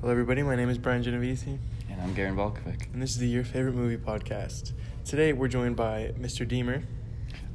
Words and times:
Hello, 0.00 0.12
everybody. 0.12 0.42
My 0.42 0.56
name 0.56 0.68
is 0.68 0.78
Brian 0.78 1.02
Genovese, 1.02 1.44
And 1.46 2.00
I'm 2.00 2.14
Garen 2.14 2.36
Volkovic. 2.36 2.92
and 2.92 3.02
this 3.02 3.10
is 3.10 3.18
the 3.18 3.26
Your 3.28 3.44
Favorite 3.44 3.74
Movie 3.74 3.96
podcast. 3.96 4.72
Today, 5.04 5.32
we're 5.32 5.48
joined 5.48 5.76
by 5.76 6.12
Mr. 6.18 6.46
Deemer. 6.46 6.82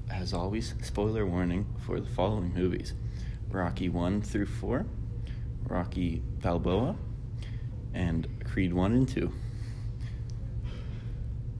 As 0.09 0.33
always, 0.33 0.75
spoiler 0.81 1.25
warning 1.25 1.65
for 1.85 1.99
the 1.99 2.09
following 2.09 2.53
movies 2.53 2.93
Rocky 3.49 3.89
1 3.89 4.21
through 4.21 4.47
4, 4.47 4.85
Rocky 5.67 6.21
Balboa, 6.41 6.95
and 7.93 8.27
Creed 8.43 8.73
1 8.73 8.91
and 8.93 9.07
2. 9.07 9.31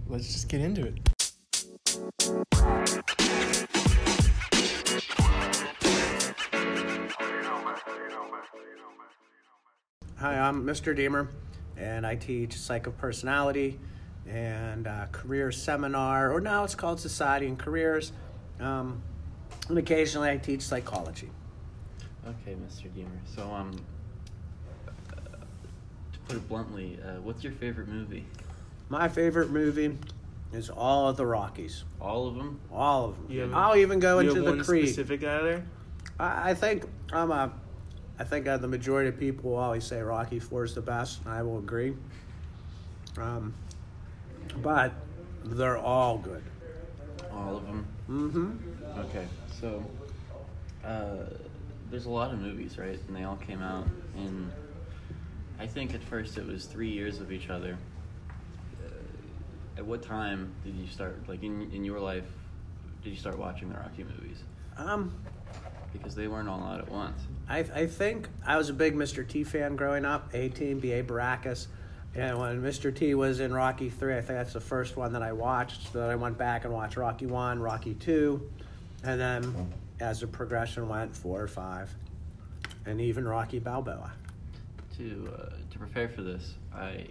Let's 0.08 0.32
just 0.34 0.50
get 0.50 0.62
into 0.62 0.86
it. 0.86 1.13
Hi, 10.24 10.40
I'm 10.40 10.64
Mr. 10.64 10.96
Deemer, 10.96 11.28
and 11.76 12.08
I 12.08 12.16
teach 12.16 12.52
psychopersonality 12.52 13.76
and 14.26 14.88
uh, 14.88 15.08
career 15.12 15.52
seminar, 15.52 16.32
or 16.32 16.40
now 16.40 16.64
it's 16.64 16.76
called 16.76 17.02
Society 17.02 17.46
and 17.46 17.60
Careers. 17.60 18.14
Um, 18.62 19.02
and 19.68 19.78
occasionally 19.78 20.30
I 20.30 20.38
teach 20.38 20.62
psychology. 20.62 21.30
Okay, 22.26 22.56
Mr. 22.56 22.84
Deemer. 22.96 23.10
So, 23.36 23.44
um, 23.52 23.76
uh, 24.88 24.92
to 26.14 26.20
put 26.26 26.38
it 26.38 26.48
bluntly, 26.48 27.00
uh, 27.04 27.20
what's 27.20 27.44
your 27.44 27.52
favorite 27.52 27.90
movie? 27.90 28.26
My 28.88 29.10
favorite 29.10 29.50
movie 29.50 29.98
is 30.54 30.70
all 30.70 31.10
of 31.10 31.18
the 31.18 31.26
Rockies, 31.26 31.84
All 32.00 32.30
of 32.30 32.36
them? 32.36 32.62
all 32.72 33.10
of 33.10 33.18
them. 33.18 33.26
You 33.30 33.42
have- 33.42 33.54
I'll 33.54 33.76
even 33.76 34.00
go 34.00 34.20
you 34.20 34.30
into 34.30 34.36
have 34.36 34.46
the 34.46 34.52
one 34.52 34.64
Creed. 34.64 34.88
specific 34.88 35.26
out 35.26 35.44
there? 35.44 35.66
I, 36.18 36.52
I 36.52 36.54
think 36.54 36.86
I'm 37.12 37.30
a. 37.30 37.52
I 38.20 38.24
think 38.24 38.48
uh, 38.48 38.58
the 38.58 38.68
majority 38.68 39.10
of 39.10 39.20
people 39.20 39.52
will 39.52 39.58
always 39.58 39.84
say 39.84 40.02
Rocky 40.02 40.40
Four 40.40 40.66
is 40.66 40.76
the 40.76 40.82
best. 40.82 41.22
and 41.26 41.34
I 41.34 41.42
will 41.42 41.58
agree. 41.58 41.96
Um, 43.18 43.54
but 44.58 44.94
they're 45.44 45.78
all 45.78 46.18
good. 46.18 46.44
All 47.32 47.58
of 47.58 47.66
them? 47.66 47.88
Mm-hmm. 48.10 49.00
Okay, 49.00 49.28
so 49.60 49.84
uh, 50.86 51.26
there's 51.90 52.06
a 52.06 52.10
lot 52.10 52.32
of 52.32 52.40
movies, 52.40 52.78
right? 52.78 53.00
And 53.08 53.16
they 53.16 53.24
all 53.24 53.38
came 53.38 53.62
out 53.62 53.88
in. 54.16 54.52
I 55.60 55.66
think 55.68 55.94
at 55.94 56.04
first 56.04 56.38
it 56.38 56.46
was 56.46 56.66
three 56.66 56.90
years 56.90 57.20
of 57.20 57.32
each 57.32 57.50
other. 57.50 57.78
Uh, 58.84 58.90
at 59.78 59.86
what 59.86 60.04
time 60.04 60.54
did 60.64 60.76
you 60.76 60.88
start, 60.88 61.28
like 61.28 61.42
in 61.42 61.72
in 61.72 61.84
your 61.84 62.00
life, 62.00 62.26
did 63.04 63.10
you 63.10 63.16
start 63.16 63.40
watching 63.40 63.70
the 63.70 63.76
Rocky 63.76 64.04
movies? 64.04 64.44
Um, 64.78 65.14
Because 65.94 66.16
they 66.16 66.28
weren't 66.28 66.50
all 66.50 66.62
out 66.64 66.80
at 66.80 66.90
once. 66.90 67.20
I, 67.48 67.60
I 67.60 67.88
think 67.88 68.28
I 68.46 68.58
was 68.58 68.70
a 68.70 68.74
big 68.74 68.96
Mr. 68.96 69.28
T 69.28 69.44
fan 69.44 69.76
growing 69.76 70.06
up. 70.06 70.34
A 70.34 70.50
Team, 70.50 70.80
B.A. 70.80 71.04
Baracus. 71.04 71.68
And 72.16 72.38
when 72.38 72.62
Mr. 72.62 72.94
T 72.96 73.16
was 73.16 73.40
in 73.40 73.54
Rocky 73.54 73.90
3, 73.90 74.14
I 74.14 74.16
think 74.18 74.28
that's 74.28 74.54
the 74.54 74.60
first 74.60 74.96
one 74.96 75.14
that 75.14 75.24
I 75.24 75.32
watched. 75.32 75.92
So 75.92 76.00
then 76.00 76.10
I 76.10 76.16
went 76.16 76.38
back 76.38 76.64
and 76.64 76.74
watched 76.74 76.96
Rocky 76.96 77.26
1, 77.26 77.60
Rocky 77.60 77.96
2. 77.96 78.50
And 79.04 79.20
then 79.20 79.74
as 80.00 80.20
the 80.20 80.28
progression 80.28 80.88
went, 80.88 81.16
4 81.16 81.42
or 81.42 81.48
5. 81.48 81.96
And 82.86 83.02
even 83.02 83.28
Rocky 83.28 83.60
Balboa. 83.60 84.12
To 84.98 85.34
uh, 85.34 85.50
to 85.72 85.80
prepare 85.80 86.08
for 86.08 86.22
this, 86.22 86.54
I 86.76 87.08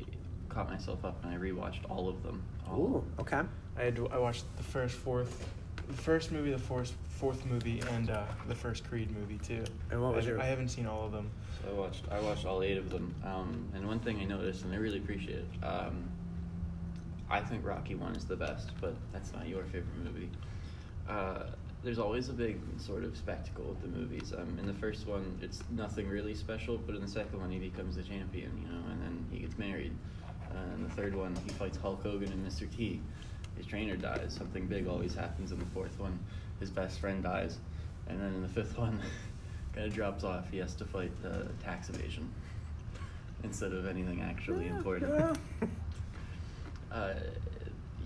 caught 0.48 0.70
myself 0.70 1.04
up 1.04 1.24
and 1.24 1.34
I 1.34 1.36
rewatched 1.36 1.80
all 1.90 2.08
of 2.08 2.22
them. 2.22 2.42
All 2.68 2.78
Ooh, 2.78 3.04
okay. 3.20 3.40
I 3.76 3.82
had 3.82 3.98
I 4.12 4.18
watched 4.18 4.44
the 4.56 4.62
first, 4.62 4.94
fourth, 4.94 5.48
the 5.88 5.92
first 5.94 6.32
movie, 6.32 6.50
the 6.50 6.58
fourth, 6.58 6.94
fourth 7.08 7.44
movie, 7.46 7.80
and 7.92 8.10
uh, 8.10 8.24
the 8.48 8.54
first 8.54 8.88
Creed 8.88 9.10
movie 9.16 9.38
too. 9.38 9.64
And 9.90 10.02
what 10.02 10.14
was 10.14 10.26
I, 10.26 10.30
your- 10.30 10.40
I 10.40 10.46
haven't 10.46 10.68
seen 10.68 10.86
all 10.86 11.04
of 11.06 11.12
them. 11.12 11.30
So 11.62 11.70
I 11.70 11.78
watched 11.78 12.04
I 12.10 12.20
watched 12.20 12.46
all 12.46 12.62
eight 12.62 12.76
of 12.78 12.90
them. 12.90 13.14
Um, 13.24 13.68
and 13.74 13.86
one 13.86 13.98
thing 14.00 14.20
I 14.20 14.24
noticed, 14.24 14.64
and 14.64 14.72
I 14.72 14.76
really 14.76 14.98
appreciate 14.98 15.38
it, 15.38 15.64
um, 15.64 16.04
I 17.30 17.40
think 17.40 17.64
Rocky 17.64 17.94
One 17.94 18.14
is 18.16 18.24
the 18.24 18.36
best, 18.36 18.70
but 18.80 18.94
that's 19.12 19.32
not 19.32 19.48
your 19.48 19.62
favorite 19.64 19.96
movie. 20.04 20.28
Uh, 21.08 21.44
there's 21.84 21.98
always 21.98 22.28
a 22.28 22.32
big 22.32 22.60
sort 22.78 23.02
of 23.02 23.16
spectacle 23.16 23.64
with 23.64 23.80
the 23.82 23.88
movies. 23.88 24.32
Um, 24.36 24.56
in 24.60 24.66
the 24.66 24.74
first 24.74 25.06
one, 25.06 25.36
it's 25.42 25.64
nothing 25.70 26.08
really 26.08 26.34
special, 26.34 26.78
but 26.78 26.94
in 26.94 27.00
the 27.00 27.08
second 27.08 27.40
one, 27.40 27.50
he 27.50 27.58
becomes 27.58 27.96
the 27.96 28.04
champion, 28.04 28.52
you 28.62 28.72
know, 28.72 28.82
and 28.90 29.02
then 29.02 29.26
he 29.32 29.40
gets 29.40 29.58
married. 29.58 29.92
Uh, 30.52 30.74
in 30.76 30.84
the 30.84 30.90
third 30.90 31.12
one, 31.14 31.34
he 31.44 31.50
fights 31.50 31.76
Hulk 31.78 32.00
Hogan 32.04 32.30
and 32.30 32.46
Mr. 32.46 32.70
T. 32.76 33.00
His 33.62 33.70
trainer 33.70 33.96
dies. 33.96 34.34
Something 34.36 34.66
big 34.66 34.88
always 34.88 35.14
happens 35.14 35.52
in 35.52 35.58
the 35.60 35.64
fourth 35.66 35.96
one. 36.00 36.18
His 36.58 36.68
best 36.68 36.98
friend 36.98 37.22
dies, 37.22 37.58
and 38.08 38.20
then 38.20 38.34
in 38.34 38.42
the 38.42 38.48
fifth 38.48 38.76
one, 38.76 39.00
kind 39.74 39.86
of 39.86 39.94
drops 39.94 40.24
off. 40.24 40.50
He 40.50 40.58
has 40.58 40.74
to 40.74 40.84
fight 40.84 41.12
uh, 41.24 41.42
tax 41.62 41.88
evasion 41.88 42.28
instead 43.44 43.72
of 43.72 43.86
anything 43.86 44.20
actually 44.20 44.66
Yeah, 44.66 44.76
important. 44.76 45.14
yeah. 45.16 45.68
Uh, 46.90 47.14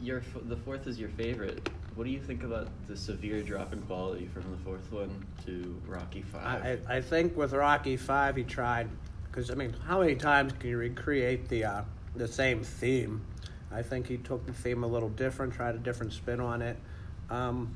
your 0.00 0.18
f- 0.18 0.42
the 0.44 0.54
fourth 0.54 0.86
is 0.86 0.96
your 0.96 1.08
favorite. 1.08 1.68
What 1.96 2.04
do 2.04 2.10
you 2.10 2.20
think 2.20 2.44
about 2.44 2.68
the 2.86 2.96
severe 2.96 3.42
drop 3.42 3.72
in 3.72 3.80
quality 3.82 4.28
from 4.32 4.42
the 4.52 4.56
fourth 4.58 4.92
one 4.92 5.26
to 5.44 5.74
Rocky 5.88 6.22
Five? 6.22 6.44
I, 6.88 6.92
I 6.94 6.98
I 6.98 7.00
think 7.00 7.36
with 7.36 7.52
Rocky 7.52 7.96
Five, 7.96 8.36
he 8.36 8.44
tried 8.44 8.88
because 9.24 9.50
I 9.50 9.54
mean, 9.54 9.74
how 9.88 9.98
many 10.02 10.14
times 10.14 10.52
can 10.60 10.70
you 10.70 10.76
recreate 10.78 11.48
the 11.48 11.64
uh, 11.64 11.82
the 12.14 12.28
same 12.28 12.62
theme? 12.62 13.22
I 13.72 13.82
think 13.82 14.06
he 14.06 14.16
took 14.16 14.46
the 14.46 14.52
theme 14.52 14.84
a 14.84 14.86
little 14.86 15.08
different, 15.08 15.54
tried 15.54 15.74
a 15.74 15.78
different 15.78 16.12
spin 16.12 16.40
on 16.40 16.62
it. 16.62 16.76
Um, 17.30 17.74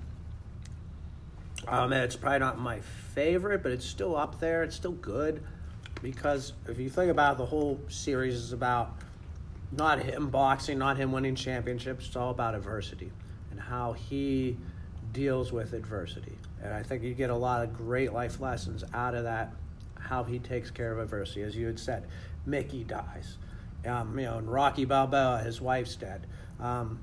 um, 1.68 1.92
it's 1.92 2.16
probably 2.16 2.38
not 2.38 2.58
my 2.58 2.80
favorite, 3.14 3.62
but 3.62 3.72
it's 3.72 3.84
still 3.84 4.16
up 4.16 4.40
there. 4.40 4.62
It's 4.62 4.76
still 4.76 4.92
good 4.92 5.42
because 6.02 6.52
if 6.68 6.78
you 6.78 6.88
think 6.88 7.10
about 7.10 7.34
it, 7.34 7.38
the 7.38 7.46
whole 7.46 7.80
series 7.88 8.34
is 8.34 8.52
about 8.52 8.94
not 9.72 10.00
him 10.00 10.30
boxing, 10.30 10.78
not 10.78 10.96
him 10.96 11.12
winning 11.12 11.34
championships. 11.34 12.06
It's 12.06 12.16
all 12.16 12.30
about 12.30 12.54
adversity 12.54 13.12
and 13.50 13.60
how 13.60 13.92
he 13.92 14.56
deals 15.12 15.52
with 15.52 15.72
adversity. 15.72 16.38
And 16.62 16.72
I 16.72 16.82
think 16.82 17.02
you 17.02 17.14
get 17.14 17.30
a 17.30 17.36
lot 17.36 17.62
of 17.62 17.76
great 17.76 18.12
life 18.12 18.40
lessons 18.40 18.84
out 18.94 19.14
of 19.14 19.24
that, 19.24 19.52
how 19.98 20.24
he 20.24 20.38
takes 20.38 20.70
care 20.70 20.92
of 20.92 20.98
adversity. 20.98 21.42
As 21.42 21.56
you 21.56 21.66
had 21.66 21.78
said, 21.78 22.06
Mickey 22.46 22.84
dies. 22.84 23.36
Um, 23.86 24.18
you 24.18 24.26
know, 24.26 24.38
and 24.38 24.50
Rocky 24.50 24.84
Balboa, 24.84 25.42
his 25.44 25.60
wife's 25.60 25.96
dead. 25.96 26.26
Um, 26.58 27.00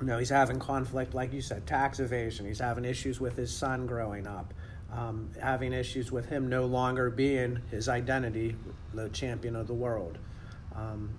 you 0.00 0.06
know, 0.06 0.18
he's 0.18 0.30
having 0.30 0.58
conflict, 0.58 1.14
like 1.14 1.32
you 1.32 1.40
said, 1.40 1.66
tax 1.66 2.00
evasion. 2.00 2.46
He's 2.46 2.58
having 2.58 2.84
issues 2.84 3.20
with 3.20 3.36
his 3.36 3.54
son 3.54 3.86
growing 3.86 4.26
up, 4.26 4.54
um, 4.92 5.30
having 5.40 5.72
issues 5.72 6.10
with 6.10 6.26
him 6.26 6.48
no 6.48 6.64
longer 6.64 7.10
being 7.10 7.60
his 7.70 7.88
identity, 7.88 8.56
the 8.94 9.08
champion 9.10 9.54
of 9.56 9.66
the 9.66 9.74
world. 9.74 10.18
Um, 10.74 11.10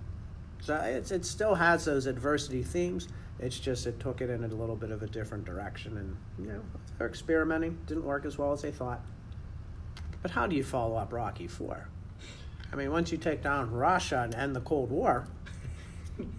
so 0.60 0.76
it 0.76 1.24
still 1.24 1.54
has 1.54 1.84
those 1.84 2.06
adversity 2.06 2.62
themes. 2.62 3.08
It's 3.40 3.58
just 3.58 3.86
it 3.86 3.98
took 3.98 4.20
it 4.20 4.30
in 4.30 4.44
a 4.44 4.48
little 4.48 4.76
bit 4.76 4.92
of 4.92 5.02
a 5.02 5.08
different 5.08 5.44
direction, 5.44 5.96
and 5.96 6.16
you 6.38 6.52
know 6.52 6.60
they're 6.96 7.08
experimenting. 7.08 7.78
Didn't 7.86 8.04
work 8.04 8.24
as 8.24 8.38
well 8.38 8.52
as 8.52 8.62
they 8.62 8.70
thought. 8.70 9.00
But 10.22 10.30
how 10.30 10.46
do 10.46 10.54
you 10.54 10.62
follow 10.62 10.96
up 10.96 11.12
Rocky 11.12 11.48
Four? 11.48 11.88
I 12.72 12.76
mean, 12.76 12.90
once 12.90 13.12
you 13.12 13.18
take 13.18 13.42
down 13.42 13.70
Russia 13.70 14.20
and 14.22 14.34
end 14.34 14.56
the 14.56 14.60
Cold 14.60 14.90
War, 14.90 15.26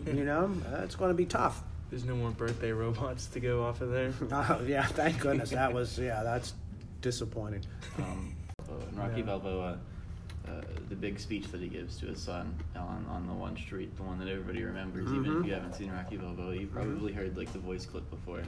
you 0.06 0.14
know 0.26 0.52
uh, 0.74 0.78
it's 0.84 0.96
going 0.96 1.10
to 1.12 1.16
be 1.18 1.26
tough. 1.26 1.62
There's 1.90 2.06
no 2.06 2.16
more 2.16 2.32
birthday 2.32 2.72
robots 2.72 3.28
to 3.28 3.40
go 3.40 3.64
off 3.64 3.82
of 3.82 3.92
there. 3.92 4.14
Oh 4.32 4.62
yeah, 4.66 4.86
thank 4.86 5.20
goodness 5.20 5.52
that 5.52 5.72
was 5.74 6.00
yeah 6.00 6.24
that's 6.24 6.54
disappointing. 7.02 7.62
um, 8.00 8.34
uh, 8.68 8.74
in 8.90 8.96
Rocky 8.98 9.20
Yeah. 9.20 9.26
Balboa, 9.28 9.78
uh, 10.48 10.52
the 10.90 10.96
big 10.96 11.20
speech 11.20 11.52
that 11.52 11.62
he 11.62 11.68
gives 11.68 11.98
to 12.00 12.08
his 12.08 12.20
son 12.20 12.56
on, 12.76 13.06
on 13.10 13.28
the 13.28 13.34
one 13.34 13.56
street, 13.58 13.96
the 13.98 14.04
one 14.04 14.18
that 14.20 14.28
everybody 14.28 14.64
remembers, 14.64 15.08
even 15.12 15.26
Mhm. 15.26 15.42
if 15.42 15.48
you 15.48 15.54
haven't 15.54 15.74
seen 15.76 15.92
Rocky 15.92 16.18
Balboa, 16.18 16.56
you've 16.56 16.74
probably 16.74 17.14
heard 17.14 17.38
like 17.38 17.52
the 17.54 17.60
voice 17.60 17.86
clip 17.86 18.10
before. 18.10 18.42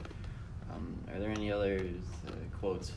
Um, 0.74 0.96
are 1.14 1.20
there 1.20 1.30
any 1.30 1.52
other 1.52 1.78
uh, 2.26 2.30
quotes? 2.58 2.92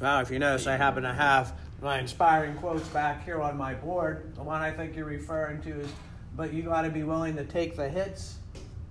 Well, 0.00 0.20
if 0.20 0.30
you 0.30 0.38
notice, 0.38 0.66
I 0.68 0.76
happen 0.76 1.02
to 1.02 1.12
have 1.12 1.52
my 1.82 1.98
inspiring 1.98 2.54
quotes 2.56 2.86
back 2.88 3.24
here 3.24 3.40
on 3.40 3.56
my 3.56 3.74
board. 3.74 4.34
The 4.34 4.42
one 4.42 4.60
I 4.60 4.70
think 4.70 4.96
you're 4.96 5.06
referring 5.06 5.62
to 5.62 5.80
is, 5.80 5.92
"But 6.36 6.52
you 6.52 6.62
got 6.62 6.82
to 6.82 6.90
be 6.90 7.02
willing 7.02 7.36
to 7.36 7.44
take 7.44 7.76
the 7.76 7.88
hits 7.88 8.38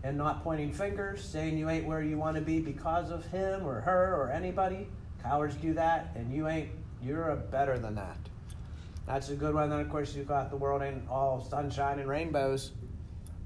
and 0.04 0.18
not 0.18 0.44
pointing 0.44 0.72
fingers, 0.72 1.24
saying 1.24 1.58
you 1.58 1.70
ain't 1.70 1.86
where 1.86 2.02
you 2.02 2.18
want 2.18 2.36
to 2.36 2.42
be 2.42 2.60
because 2.60 3.12
of 3.12 3.26
him 3.26 3.68
or 3.68 3.82
her 3.82 4.16
or 4.16 4.32
anybody. 4.32 4.88
Cowards 5.22 5.56
do 5.56 5.74
that, 5.74 6.12
and 6.16 6.34
you 6.34 6.48
ain't. 6.48 6.70
You're 7.02 7.30
a 7.30 7.36
better 7.36 7.78
than 7.78 7.96
that." 7.96 8.18
That's 9.06 9.30
a 9.30 9.36
good 9.36 9.56
one. 9.56 9.70
Then, 9.70 9.80
of 9.80 9.90
course, 9.90 10.16
you've 10.16 10.28
got 10.28 10.50
the 10.50 10.58
world 10.58 10.82
ain't 10.82 11.10
all 11.10 11.44
sunshine 11.44 12.00
and 12.00 12.08
rainbows. 12.10 12.72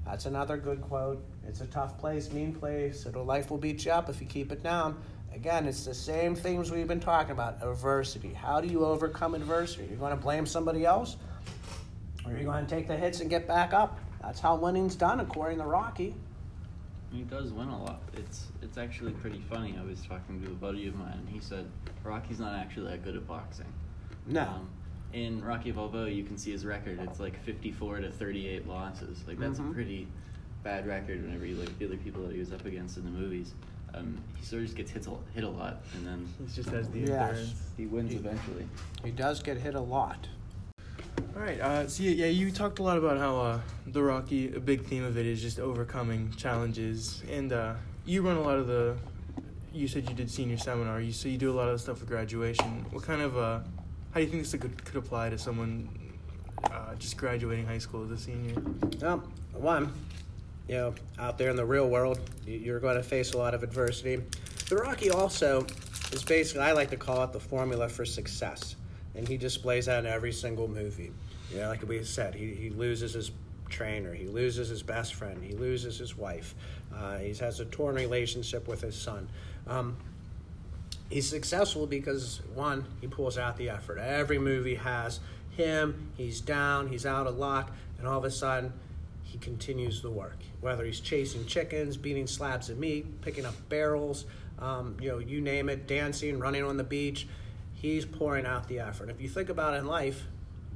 That's 0.04 0.26
another 0.26 0.58
good 0.58 0.82
quote. 0.82 1.24
It's 1.46 1.60
a 1.62 1.66
tough 1.66 1.98
place, 1.98 2.30
mean 2.30 2.54
place. 2.54 3.06
It'll 3.06 3.24
life 3.24 3.50
will 3.50 3.58
beat 3.58 3.84
you 3.84 3.92
up 3.92 4.08
if 4.08 4.20
you 4.20 4.26
keep 4.26 4.52
it 4.52 4.62
down. 4.62 4.96
Again, 5.34 5.66
it's 5.66 5.84
the 5.84 5.94
same 5.94 6.34
things 6.36 6.70
we've 6.70 6.86
been 6.86 7.00
talking 7.00 7.32
about. 7.32 7.60
Adversity. 7.60 8.32
How 8.32 8.60
do 8.60 8.68
you 8.68 8.84
overcome 8.84 9.34
adversity? 9.34 9.86
You're 9.88 9.98
going 9.98 10.16
to 10.16 10.22
blame 10.22 10.46
somebody 10.46 10.84
else, 10.86 11.16
or 12.24 12.32
are 12.32 12.36
you 12.38 12.44
going 12.44 12.64
to 12.64 12.70
take 12.72 12.86
the 12.86 12.96
hits 12.96 13.20
and 13.20 13.28
get 13.28 13.48
back 13.48 13.72
up? 13.72 13.98
That's 14.22 14.38
how 14.38 14.54
winning's 14.56 14.94
done, 14.94 15.18
according 15.20 15.58
to 15.58 15.64
Rocky. 15.64 16.14
He 17.12 17.22
does 17.22 17.52
win 17.52 17.68
a 17.68 17.82
lot. 17.82 18.00
It's 18.14 18.46
it's 18.62 18.78
actually 18.78 19.12
pretty 19.12 19.40
funny. 19.50 19.76
I 19.80 19.84
was 19.84 20.00
talking 20.02 20.40
to 20.42 20.50
a 20.50 20.54
buddy 20.54 20.86
of 20.88 20.94
mine, 20.96 21.18
and 21.18 21.28
he 21.28 21.40
said 21.40 21.66
Rocky's 22.04 22.38
not 22.40 22.54
actually 22.54 22.90
that 22.90 23.02
good 23.04 23.16
at 23.16 23.26
boxing. 23.26 23.72
No. 24.26 24.42
Um, 24.42 24.68
in 25.12 25.44
Rocky 25.44 25.70
Balboa, 25.70 26.08
you 26.10 26.24
can 26.24 26.36
see 26.38 26.50
his 26.52 26.64
record. 26.64 26.98
It's 27.00 27.20
like 27.20 27.40
54 27.44 28.00
to 28.00 28.10
38 28.10 28.66
losses. 28.68 29.22
Like 29.28 29.38
that's 29.38 29.60
Mhm. 29.60 29.70
a 29.70 29.74
pretty 29.74 30.08
bad 30.64 30.86
record 30.88 31.22
whenever 31.22 31.44
you 31.46 31.54
look 31.56 31.68
at 31.68 31.78
the 31.78 31.84
other 31.86 31.96
people 31.98 32.22
that 32.26 32.32
he 32.32 32.38
was 32.40 32.52
up 32.52 32.64
against 32.64 32.96
in 32.96 33.04
the 33.04 33.10
movies. 33.10 33.54
Um, 33.96 34.18
he 34.38 34.44
sort 34.44 34.60
of 34.62 34.66
just 34.66 34.76
gets 34.76 34.90
hit 34.90 35.06
a, 35.06 35.10
hit 35.34 35.44
a 35.44 35.48
lot, 35.48 35.82
and 35.94 36.06
then 36.06 36.28
He 36.40 36.54
just 36.54 36.68
has 36.70 36.88
the 36.88 37.00
Yes. 37.00 37.10
endurance. 37.10 37.54
he 37.76 37.86
wins 37.86 38.14
eventually. 38.14 38.66
He 39.04 39.10
does 39.10 39.42
get 39.42 39.56
hit 39.58 39.74
a 39.74 39.80
lot. 39.80 40.26
All 41.36 41.42
right. 41.42 41.60
Uh, 41.60 41.86
so 41.88 42.02
yeah, 42.02 42.10
yeah, 42.10 42.26
you 42.26 42.50
talked 42.50 42.78
a 42.78 42.82
lot 42.82 42.96
about 42.98 43.18
how 43.18 43.36
uh, 43.40 43.60
the 43.86 44.02
Rocky, 44.02 44.54
a 44.54 44.60
big 44.60 44.84
theme 44.84 45.04
of 45.04 45.16
it 45.16 45.26
is 45.26 45.40
just 45.40 45.58
overcoming 45.58 46.32
challenges, 46.36 47.22
and 47.30 47.52
uh, 47.52 47.74
you 48.04 48.22
run 48.22 48.36
a 48.36 48.42
lot 48.42 48.58
of 48.58 48.66
the. 48.66 48.96
You 49.72 49.88
said 49.88 50.08
you 50.08 50.14
did 50.14 50.30
senior 50.30 50.56
seminar. 50.56 51.00
You 51.00 51.12
so 51.12 51.28
you 51.28 51.36
do 51.38 51.50
a 51.50 51.56
lot 51.56 51.68
of 51.68 51.74
the 51.74 51.78
stuff 51.80 52.00
with 52.00 52.08
graduation. 52.08 52.86
What 52.90 53.02
kind 53.02 53.20
of 53.20 53.36
uh, 53.36 53.58
how 54.12 54.14
do 54.14 54.20
you 54.20 54.28
think 54.28 54.42
this 54.44 54.52
could 54.52 54.84
could 54.84 54.96
apply 54.96 55.30
to 55.30 55.38
someone 55.38 55.88
uh, 56.70 56.94
just 56.96 57.16
graduating 57.16 57.66
high 57.66 57.78
school 57.78 58.04
as 58.04 58.10
a 58.12 58.18
senior? 58.18 58.54
Well, 59.00 59.24
one, 59.52 59.92
you 60.68 60.74
know, 60.76 60.94
out 61.18 61.38
there 61.38 61.50
in 61.50 61.56
the 61.56 61.64
real 61.64 61.88
world, 61.88 62.18
you- 62.46 62.58
you're 62.58 62.80
going 62.80 62.96
to 62.96 63.02
face 63.02 63.32
a 63.32 63.38
lot 63.38 63.54
of 63.54 63.62
adversity. 63.62 64.22
The 64.68 64.76
Rocky 64.76 65.10
also 65.10 65.66
is 66.12 66.24
basically, 66.24 66.62
I 66.62 66.72
like 66.72 66.90
to 66.90 66.96
call 66.96 67.22
it 67.24 67.32
the 67.32 67.40
formula 67.40 67.88
for 67.88 68.04
success. 68.04 68.76
And 69.14 69.28
he 69.28 69.36
displays 69.36 69.86
that 69.86 70.00
in 70.00 70.06
every 70.06 70.32
single 70.32 70.66
movie. 70.68 71.12
You 71.52 71.58
know, 71.58 71.68
like 71.68 71.86
we 71.86 72.02
said, 72.02 72.34
he, 72.34 72.54
he 72.54 72.70
loses 72.70 73.12
his 73.12 73.30
trainer, 73.68 74.12
he 74.14 74.26
loses 74.26 74.68
his 74.68 74.82
best 74.82 75.14
friend, 75.14 75.42
he 75.42 75.52
loses 75.54 75.98
his 75.98 76.16
wife, 76.16 76.54
uh, 76.94 77.18
he 77.18 77.34
has 77.34 77.60
a 77.60 77.64
torn 77.66 77.94
relationship 77.94 78.66
with 78.66 78.80
his 78.80 78.96
son. 78.96 79.28
Um, 79.66 79.96
he's 81.10 81.28
successful 81.28 81.86
because 81.86 82.40
one, 82.54 82.86
he 83.00 83.06
pulls 83.06 83.36
out 83.38 83.56
the 83.56 83.70
effort. 83.70 83.98
Every 83.98 84.38
movie 84.38 84.76
has 84.76 85.20
him. 85.56 86.10
He's 86.16 86.40
down. 86.40 86.88
He's 86.88 87.06
out 87.06 87.26
of 87.26 87.36
luck, 87.38 87.70
and 87.98 88.06
all 88.08 88.18
of 88.18 88.24
a 88.24 88.30
sudden, 88.30 88.72
he 89.34 89.40
continues 89.40 90.00
the 90.00 90.10
work. 90.10 90.38
Whether 90.60 90.84
he's 90.84 91.00
chasing 91.00 91.44
chickens, 91.44 91.96
beating 91.96 92.28
slabs 92.28 92.70
of 92.70 92.78
meat, 92.78 93.20
picking 93.20 93.44
up 93.44 93.56
barrels, 93.68 94.26
um, 94.60 94.96
you 95.00 95.08
know, 95.08 95.18
you 95.18 95.40
name 95.40 95.68
it, 95.68 95.88
dancing, 95.88 96.38
running 96.38 96.62
on 96.62 96.76
the 96.76 96.84
beach, 96.84 97.26
he's 97.72 98.04
pouring 98.04 98.46
out 98.46 98.68
the 98.68 98.78
effort. 98.78 99.10
If 99.10 99.20
you 99.20 99.28
think 99.28 99.48
about 99.48 99.74
it 99.74 99.78
in 99.78 99.86
life, 99.86 100.22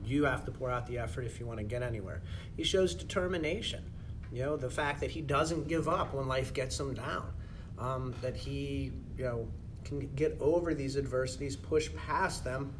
you 0.05 0.25
have 0.25 0.45
to 0.47 0.51
pour 0.51 0.73
out 0.73 0.89
the 0.89 0.99
effort 0.99 1.25
if 1.25 1.39
you 1.39 1.47
want 1.47 1.61
to 1.61 1.65
get 1.65 1.85
anywhere. 1.85 2.21
He 2.57 2.65
shows 2.65 2.97
determination. 2.97 3.85
You 4.33 4.43
know, 4.43 4.57
the 4.57 4.71
fact 4.71 5.03
that 5.03 5.13
he 5.13 5.21
doesn't 5.21 5.69
give 5.69 5.89
up 5.89 6.13
when 6.13 6.27
life 6.27 6.53
gets 6.53 6.81
him 6.81 6.95
down. 6.95 7.33
Um, 7.79 8.13
that 8.23 8.35
he, 8.35 8.91
you 9.17 9.25
know, 9.25 9.49
can 9.85 10.11
get 10.17 10.37
over 10.41 10.75
these 10.75 10.97
adversities, 10.97 11.55
push 11.55 11.91
past 11.95 12.43
them, 12.43 12.75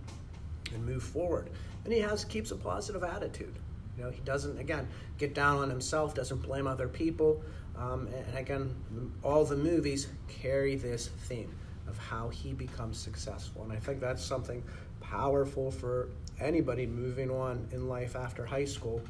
and 0.75 0.85
move 0.85 1.05
forward. 1.05 1.51
And 1.85 1.93
he 1.93 2.01
has 2.01 2.25
keeps 2.25 2.51
a 2.51 2.57
positive 2.57 3.05
attitude. 3.05 3.55
You 3.99 4.05
know, 4.05 4.11
he 4.11 4.21
doesn't 4.21 4.59
again 4.59 4.89
get 5.19 5.35
down 5.35 5.59
on 5.59 5.69
himself, 5.69 6.15
doesn't 6.15 6.43
blame 6.43 6.67
other 6.67 6.89
people. 6.89 7.43
Um, 7.77 8.09
and 8.29 8.39
again, 8.39 8.75
all 9.23 9.45
the 9.45 9.57
movies 9.57 10.09
carry 10.29 10.77
this 10.77 11.09
theme 11.27 11.55
of 11.87 11.99
how 11.99 12.29
he 12.29 12.53
becomes 12.53 12.99
successful, 12.99 13.63
and 13.63 13.73
I 13.73 13.77
think 13.77 14.01
that's 14.01 14.25
something 14.25 14.63
powerful 15.01 15.71
for 15.71 16.09
anybody 16.41 16.87
moving 16.87 17.31
on 17.31 17.67
in 17.73 17.89
life 17.89 18.15
after 18.17 18.45
high 18.47 18.65
school. 18.65 19.01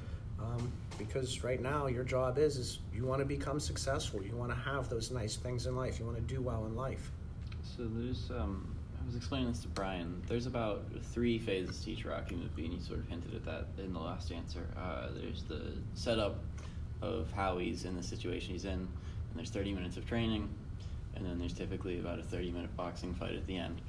Um, 0.41 0.73
because 0.99 1.43
right 1.43 1.61
now 1.61 1.89
your 1.89 2.05
job 2.05 2.39
is 2.39 2.57
is 2.57 2.79
you 2.95 3.05
want 3.05 3.21
to 3.21 3.25
become 3.25 3.59
successful. 3.59 4.23
You 4.23 4.37
want 4.37 4.51
to 4.53 4.57
have 4.57 4.89
those 4.89 5.11
nice 5.11 5.37
things 5.37 5.67
in 5.67 5.75
life. 5.77 5.99
You 5.99 6.07
want 6.07 6.17
to 6.17 6.23
do 6.23 6.41
well 6.41 6.67
in 6.67 6.77
life. 6.77 7.11
So 7.63 7.87
there's, 7.87 8.31
um, 8.31 8.75
was 9.09 9.17
explaining 9.17 9.49
this 9.49 9.61
to 9.61 9.69
Brian. 9.69 10.23
There's 10.29 10.45
about 10.45 10.85
three 11.15 11.39
phases 11.39 11.83
to 11.85 11.93
each 11.93 12.05
Rocky 12.05 12.37
movie, 12.37 12.67
and 12.67 12.75
he 12.75 12.81
sort 12.81 12.99
of 12.99 13.09
hinted 13.09 13.35
at 13.35 13.45
that 13.47 13.67
in 13.83 13.95
the 13.95 13.99
last 13.99 14.31
answer. 14.31 14.67
Uh, 14.77 15.09
there's 15.15 15.45
the 15.45 15.73
setup 15.95 16.45
of 17.01 17.33
how 17.33 17.57
he's 17.57 17.87
in 17.87 17.97
the 17.97 18.03
situation 18.03 18.53
he's 18.53 18.67
in, 18.67 18.73
and 18.73 18.89
there's 19.35 19.49
30 19.49 19.73
minutes 19.73 19.97
of 19.97 20.07
training, 20.07 20.47
and 21.15 21.25
then 21.25 21.39
there's 21.39 21.55
typically 21.55 21.99
about 21.99 22.19
a 22.19 22.23
30 22.23 22.51
minute 22.51 22.77
boxing 22.77 23.15
fight 23.15 23.35
at 23.35 23.47
the 23.47 23.57
end. 23.57 23.81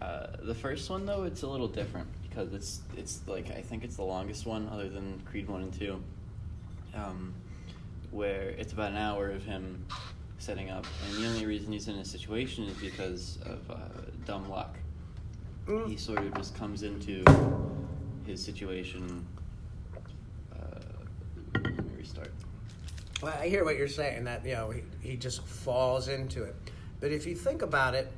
Uh, 0.00 0.28
the 0.42 0.54
first 0.54 0.88
one 0.88 1.04
though, 1.04 1.24
it's 1.24 1.42
a 1.42 1.46
little 1.46 1.68
different 1.68 2.08
because 2.22 2.54
it's 2.54 2.80
it's 2.96 3.20
like 3.26 3.50
I 3.50 3.60
think 3.60 3.84
it's 3.84 3.96
the 3.96 4.04
longest 4.04 4.46
one 4.46 4.66
other 4.72 4.88
than 4.88 5.20
Creed 5.26 5.46
one 5.46 5.62
and 5.62 5.72
two, 5.74 6.02
um, 6.94 7.34
where 8.12 8.50
it's 8.50 8.72
about 8.72 8.92
an 8.92 8.96
hour 8.96 9.28
of 9.28 9.44
him 9.44 9.84
setting 10.38 10.70
up, 10.70 10.86
and 11.06 11.22
the 11.22 11.28
only 11.28 11.46
reason 11.46 11.72
he's 11.72 11.88
in 11.88 11.96
a 11.96 12.04
situation 12.04 12.64
is 12.64 12.76
because 12.76 13.38
of 13.44 13.70
uh, 13.70 13.76
dumb 14.24 14.48
luck. 14.48 14.76
He 15.86 15.96
sort 15.98 16.20
of 16.20 16.34
just 16.34 16.54
comes 16.54 16.82
into 16.82 17.22
his 18.26 18.42
situation. 18.42 19.26
Uh, 20.50 20.80
let 21.54 21.84
me 21.84 21.92
restart. 21.96 22.32
Well, 23.20 23.34
I 23.38 23.48
hear 23.48 23.64
what 23.64 23.76
you're 23.76 23.88
saying 23.88 24.24
that 24.24 24.46
you 24.46 24.54
know 24.54 24.70
he, 24.70 24.82
he 25.00 25.16
just 25.16 25.42
falls 25.42 26.08
into 26.08 26.44
it. 26.44 26.54
But 27.00 27.12
if 27.12 27.26
you 27.26 27.34
think 27.34 27.60
about 27.60 27.94
it, 27.94 28.10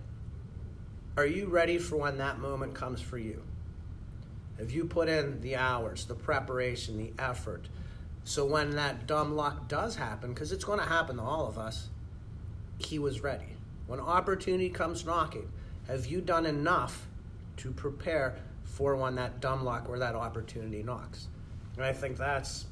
are 1.17 1.27
you 1.27 1.47
ready 1.49 1.79
for 1.79 1.97
when 1.97 2.19
that 2.19 2.39
moment 2.39 2.75
comes 2.75 3.01
for 3.01 3.19
you? 3.19 3.43
Have 4.59 4.71
you 4.71 4.85
put 4.85 5.09
in 5.09 5.41
the 5.41 5.57
hours, 5.57 6.05
the 6.05 6.15
preparation, 6.15 6.99
the 6.99 7.13
effort? 7.19 7.69
So 8.25 8.45
when 8.45 8.77
that 8.77 9.07
dumb 9.07 9.35
luck 9.35 9.69
does 9.69 9.97
happen, 9.97 10.35
because 10.35 10.53
it's 10.53 10.65
going 10.65 10.79
to 10.79 10.85
happen 10.85 11.17
to 11.17 11.23
all 11.23 11.47
of 11.49 11.59
us, 11.59 11.89
he 12.85 12.99
was 12.99 13.23
ready. 13.23 13.57
When 13.87 14.01
opportunity 14.01 14.71
comes 14.71 15.05
knocking, 15.05 15.51
have 15.89 16.07
you 16.07 16.21
done 16.21 16.47
enough 16.47 17.07
to 17.59 17.73
prepare 17.73 18.37
for 18.65 18.97
when 18.97 19.17
that 19.17 19.41
dumb 19.41 19.65
luck 19.65 19.89
or 19.89 19.99
that 19.99 20.15
opportunity 20.15 20.83
knocks? 20.83 21.29
And 21.77 21.85
I 21.85 21.93
think 21.93 22.17
that's 22.17 22.67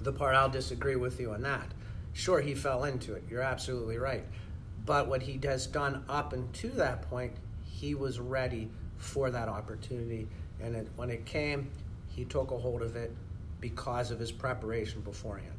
the 0.00 0.12
part 0.12 0.34
I'll 0.34 0.48
disagree 0.48 0.96
with 0.96 1.20
you 1.20 1.32
on 1.32 1.42
that. 1.42 1.66
Sure, 2.12 2.40
he 2.40 2.54
fell 2.54 2.84
into 2.84 3.14
it. 3.14 3.24
You're 3.28 3.42
absolutely 3.42 3.98
right. 3.98 4.24
But 4.86 5.08
what 5.08 5.22
he 5.22 5.38
has 5.44 5.66
done 5.66 6.04
up 6.08 6.32
until 6.32 6.70
that 6.72 7.02
point, 7.02 7.32
he 7.64 7.94
was 7.94 8.18
ready 8.18 8.70
for 8.96 9.30
that 9.30 9.48
opportunity. 9.48 10.28
And 10.60 10.74
it, 10.74 10.88
when 10.96 11.10
it 11.10 11.26
came, 11.26 11.70
he 12.08 12.24
took 12.24 12.50
a 12.50 12.58
hold 12.58 12.82
of 12.82 12.96
it 12.96 13.14
because 13.60 14.10
of 14.10 14.18
his 14.18 14.32
preparation 14.32 15.00
beforehand. 15.02 15.52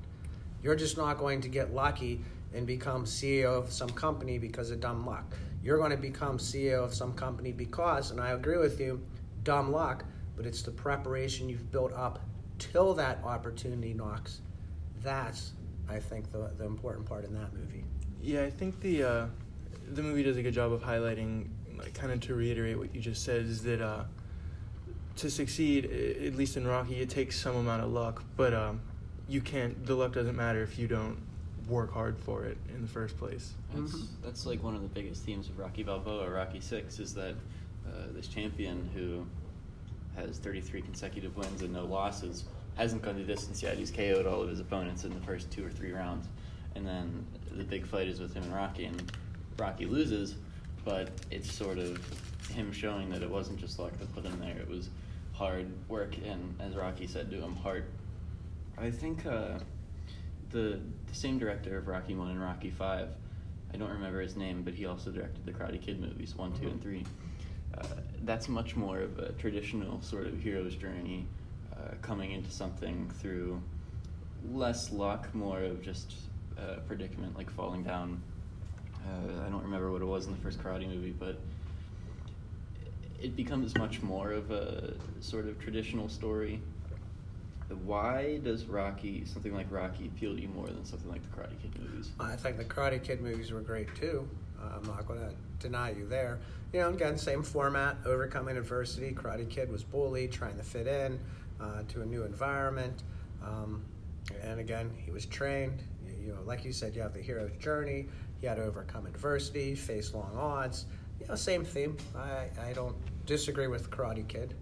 You're 0.64 0.76
just 0.76 0.98
not 0.98 1.18
going 1.18 1.42
to 1.42 1.48
get 1.48 1.74
lucky 1.74 2.22
and 2.54 2.66
become 2.66 3.06
CEO 3.06 3.58
of 3.58 3.72
some 3.72 3.90
company 3.90 4.38
because 4.38 4.72
of 4.72 4.80
dumb 4.80 5.06
luck. 5.06 5.36
You're 5.64 5.78
going 5.78 5.92
to 5.92 5.98
become 5.98 6.38
CEO 6.38 6.84
of 6.84 6.94
some 6.94 7.14
company 7.14 7.52
because, 7.52 8.12
and 8.12 8.20
I 8.20 8.32
agree 8.32 8.58
with 8.58 8.80
you, 8.80 9.02
dumb 9.44 9.72
luck, 9.72 10.06
but 10.36 10.46
it's 10.46 10.62
the 10.62 10.72
preparation 10.72 11.50
you've 11.50 11.72
built 11.72 11.94
up 11.94 12.20
till 12.58 12.94
that 12.96 13.20
opportunity 13.24 13.94
knocks. 13.94 14.42
That's, 15.02 15.52
I 15.90 16.00
think, 16.00 16.32
the, 16.32 16.52
the 16.58 16.66
important 16.66 17.06
part 17.06 17.26
in 17.26 17.34
that 17.34 17.54
movie. 17.54 17.84
Yeah, 18.22 18.44
I 18.44 18.50
think 18.50 18.80
the 18.82 19.04
uh, 19.04 19.26
the 19.92 20.04
movie 20.04 20.24
does 20.24 20.38
a 20.38 20.44
good 20.44 20.54
job 20.54 20.72
of 20.72 20.82
highlighting, 20.82 21.48
like, 21.78 21.94
kind 21.94 22.12
of 22.12 22.20
to 22.22 22.36
reiterate 22.36 22.78
what 22.78 22.94
you 22.94 23.02
just 23.02 23.24
said, 23.24 23.46
is 23.46 23.64
that 23.64 23.82
uh, 23.82 24.04
to 25.18 25.30
succeed, 25.30 25.86
at 25.86 26.36
least 26.36 26.58
in 26.58 26.68
Rocky, 26.68 27.00
it 27.00 27.10
takes 27.10 27.40
some 27.40 27.56
amount 27.56 27.84
of 27.84 27.92
luck, 27.92 28.24
but 28.36 28.54
um, 28.54 28.82
you 29.28 29.42
can't. 29.42 29.86
The 29.86 29.96
luck 29.96 30.14
doesn't 30.14 30.36
matter 30.36 30.62
if 30.64 30.78
you 30.78 30.88
don't 30.88 31.18
work 31.70 31.94
hard 31.94 32.18
for 32.20 32.46
it 32.46 32.58
in 32.74 32.82
the 32.82 32.88
first 32.88 33.18
place. 33.18 33.54
That's 33.74 33.94
Mhm. 33.94 34.08
that's 34.24 34.46
like 34.46 34.64
one 34.64 34.76
of 34.76 34.82
the 34.82 34.88
biggest 34.88 35.24
themes 35.24 35.48
of 35.50 35.58
Rocky 35.60 35.84
Balboa, 35.84 36.30
Rocky 36.30 36.60
Six, 36.60 37.00
is 37.00 37.14
that 37.14 37.36
uh, 37.88 38.08
this 38.14 38.28
champion 38.28 38.90
who 38.94 39.26
has 40.16 40.38
33 40.40 40.82
consecutive 40.82 41.36
wins 41.38 41.62
and 41.62 41.74
no 41.74 41.86
losses 41.86 42.44
hasn't 42.76 43.02
gone 43.02 43.16
the 43.16 43.24
distance 43.24 43.62
yet. 43.64 43.78
He's 43.78 43.92
KO'd 43.92 44.26
all 44.28 44.42
of 44.42 44.50
his 44.50 44.60
opponents 44.60 45.04
in 45.06 45.14
the 45.14 45.22
first 45.22 45.50
two 45.52 45.66
or 45.66 45.70
three 45.70 45.92
rounds, 45.92 46.28
and 46.76 46.86
then 46.86 47.26
the 47.52 47.64
big 47.64 47.86
fight 47.86 48.08
is 48.08 48.20
with 48.20 48.34
him 48.34 48.44
and 48.44 48.54
Rocky, 48.54 48.86
and 48.86 49.12
Rocky 49.58 49.86
loses, 49.86 50.36
but 50.86 51.10
it's 51.32 51.52
sort 51.52 51.78
of 51.78 52.00
him 52.50 52.72
showing 52.72 53.10
that 53.10 53.22
it 53.22 53.30
wasn't 53.30 53.60
just 53.60 53.80
luck 53.80 53.98
that 54.00 54.14
put 54.14 54.24
him 54.24 54.40
there; 54.40 54.58
it 54.58 54.68
was 54.70 54.90
hard 55.34 55.68
work 55.88 56.16
and, 56.26 56.56
as 56.60 56.76
Rocky 56.76 57.08
said 57.08 57.30
to 57.32 57.38
him, 57.42 57.56
heart. 57.56 57.86
I 58.78 58.92
think. 58.92 59.26
Uh, 59.26 59.60
the 60.50 60.80
the 61.08 61.16
same 61.16 61.38
director 61.38 61.78
of 61.78 61.88
Rocky 61.88 62.16
One 62.16 62.30
and 62.30 62.42
Rocky 62.42 62.70
Five. 62.70 63.10
I 63.74 63.78
don't 63.78 63.92
remember 63.92 64.22
his 64.22 64.36
name, 64.36 64.64
but 64.64 64.74
he 64.74 64.86
also 64.86 65.12
directed 65.12 65.46
the 65.46 65.52
Karate 65.52 65.82
Kid 65.82 66.00
movies 66.00 66.36
one, 66.36 66.54
two, 66.60 66.68
and 66.68 66.82
three. 66.82 67.06
Uh, 67.78 67.86
that's 68.24 68.50
much 68.50 68.76
more 68.76 69.00
of 69.00 69.20
a 69.20 69.32
traditional 69.34 70.02
sort 70.02 70.26
of 70.26 70.42
hero's 70.42 70.76
journey, 70.76 71.28
uh, 71.74 71.94
coming 72.02 72.32
into 72.32 72.50
something 72.52 73.10
through 73.20 73.62
less 74.52 74.92
luck, 74.92 75.34
more 75.36 75.62
of 75.62 75.82
just 75.84 76.16
a 76.58 76.80
predicament 76.82 77.38
like 77.38 77.50
falling 77.52 77.84
down. 77.84 78.22
Uh, 79.06 79.46
I 79.46 79.50
don't 79.50 79.64
remember 79.64 79.92
what 79.92 80.02
it 80.02 80.06
was 80.06 80.26
in 80.26 80.32
the 80.32 80.40
first 80.40 80.60
Karate 80.60 80.88
movie, 80.88 81.16
but 81.18 81.40
it 83.22 83.36
becomes 83.36 83.78
much 83.78 84.02
more 84.02 84.32
of 84.32 84.50
a 84.52 84.94
sort 85.20 85.46
of 85.48 85.60
traditional 85.60 86.10
story 86.10 86.62
why 87.78 88.40
does 88.44 88.66
Rocky, 88.66 89.26
something 89.26 89.54
like 89.54 89.68
Rocky, 89.72 90.08
appeal 90.08 90.36
to 90.36 90.42
you 90.42 90.48
more 90.48 90.68
than 90.68 90.84
something 90.86 91.10
like 91.10 91.22
the 91.22 91.36
Karate 91.36 91.62
Kid 91.62 91.80
movies? 91.80 92.10
I 92.20 92.36
think 92.36 92.58
the 92.58 92.66
Karate 92.66 93.02
Kid 93.02 93.22
movies 93.22 93.52
were 93.52 93.62
great 93.62 93.94
too. 93.96 94.28
Uh, 94.60 94.78
I'm 94.78 94.88
not 94.88 95.08
going 95.08 95.20
to 95.20 95.34
deny 95.60 95.92
you 95.92 96.08
there. 96.08 96.40
You 96.74 96.82
know, 96.82 96.90
again, 96.90 97.18
same 97.18 97.44
format, 97.44 97.98
overcoming 98.06 98.58
adversity. 98.58 99.12
Karate 99.12 99.50
Kid 99.50 99.72
was 99.72 99.84
bullied, 99.84 100.32
trying 100.32 100.58
to 100.58 100.64
fit 100.64 100.88
in 100.88 101.20
uh, 101.60 101.84
to 101.90 102.02
a 102.02 102.06
new 102.06 102.24
environment. 102.24 103.04
Um, 103.44 103.84
and 104.42 104.60
again, 104.60 104.92
he 104.96 105.12
was 105.12 105.26
trained. 105.26 105.84
You, 106.22 106.34
know, 106.34 106.42
like 106.46 106.66
you 106.66 106.74
said, 106.74 106.96
you 106.96 107.02
have 107.02 107.14
the 107.14 107.22
hero's 107.22 107.56
journey. 107.58 108.08
He 108.40 108.48
had 108.48 108.56
to 108.56 108.64
overcome 108.64 109.06
adversity, 109.06 109.76
face 109.76 110.14
long 110.14 110.36
odds. 110.36 110.86
You 111.20 111.28
know, 111.28 111.36
same 111.36 111.64
theme. 111.66 111.98
I, 112.16 112.48
I 112.62 112.74
don't 112.74 112.96
disagree 113.26 113.68
with 113.68 113.90
Karate 113.90 114.28
Kid. 114.28 114.54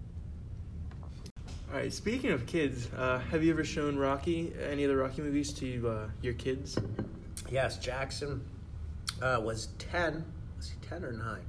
All 1.69 1.75
right. 1.75 1.91
Speaking 1.91 2.31
of 2.31 2.45
kids, 2.45 2.87
uh, 2.95 3.19
have 3.19 3.43
you 3.43 3.51
ever 3.51 3.65
shown 3.65 3.97
Rocky, 3.97 4.53
any 4.69 4.85
of 4.85 4.89
the 4.89 4.95
Rocky 4.95 5.21
movies, 5.21 5.51
to 5.55 5.89
uh, 5.89 6.09
your 6.21 6.33
kids? 6.33 6.79
Yes, 7.51 7.77
Jackson 7.77 8.41
uh, 9.21 9.41
was 9.43 9.67
10. 9.77 10.23
Was 10.55 10.69
he 10.69 10.77
10 10.87 11.03
or 11.03 11.11
9? 11.11 11.39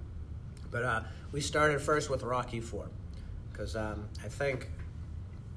But 0.73 0.83
uh, 0.83 1.01
we 1.31 1.41
started 1.41 1.81
first 1.81 2.11
with 2.11 2.25
Rocky 2.25 2.61
4. 2.61 2.89
Because 3.53 3.77
um, 3.77 4.09
I 4.25 4.27
think 4.27 4.69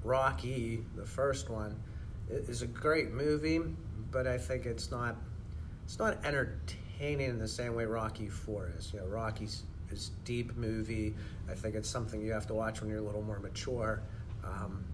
Rocky, 0.04 0.86
the 0.96 1.08
first 1.08 1.50
one, 1.50 1.76
is 2.30 2.62
a 2.62 2.68
great 2.68 3.12
movie, 3.12 3.62
but 4.12 4.28
I 4.28 4.38
think 4.38 4.68
it's 4.68 4.92
not 4.92 5.16
it's 5.86 5.98
not 5.98 6.24
entertaining 6.24 7.30
in 7.32 7.40
the 7.40 7.48
same 7.48 7.74
way 7.74 7.86
Rocky 7.86 8.30
4 8.30 8.74
is. 8.78 8.94
You 8.94 9.00
know, 9.00 9.08
Rocky's 9.08 9.64
is 9.92 10.12
deep 10.24 10.56
movie. 10.56 11.16
I 11.50 11.54
think 11.54 11.76
it's 11.76 11.90
something 11.90 12.22
you 12.22 12.32
have 12.32 12.48
to 12.48 12.54
watch 12.54 12.82
when 12.82 12.90
you're 12.90 13.00
a 13.00 13.04
little 13.04 13.24
more 13.24 13.40
mature. 13.40 14.02
Um, 14.44 14.86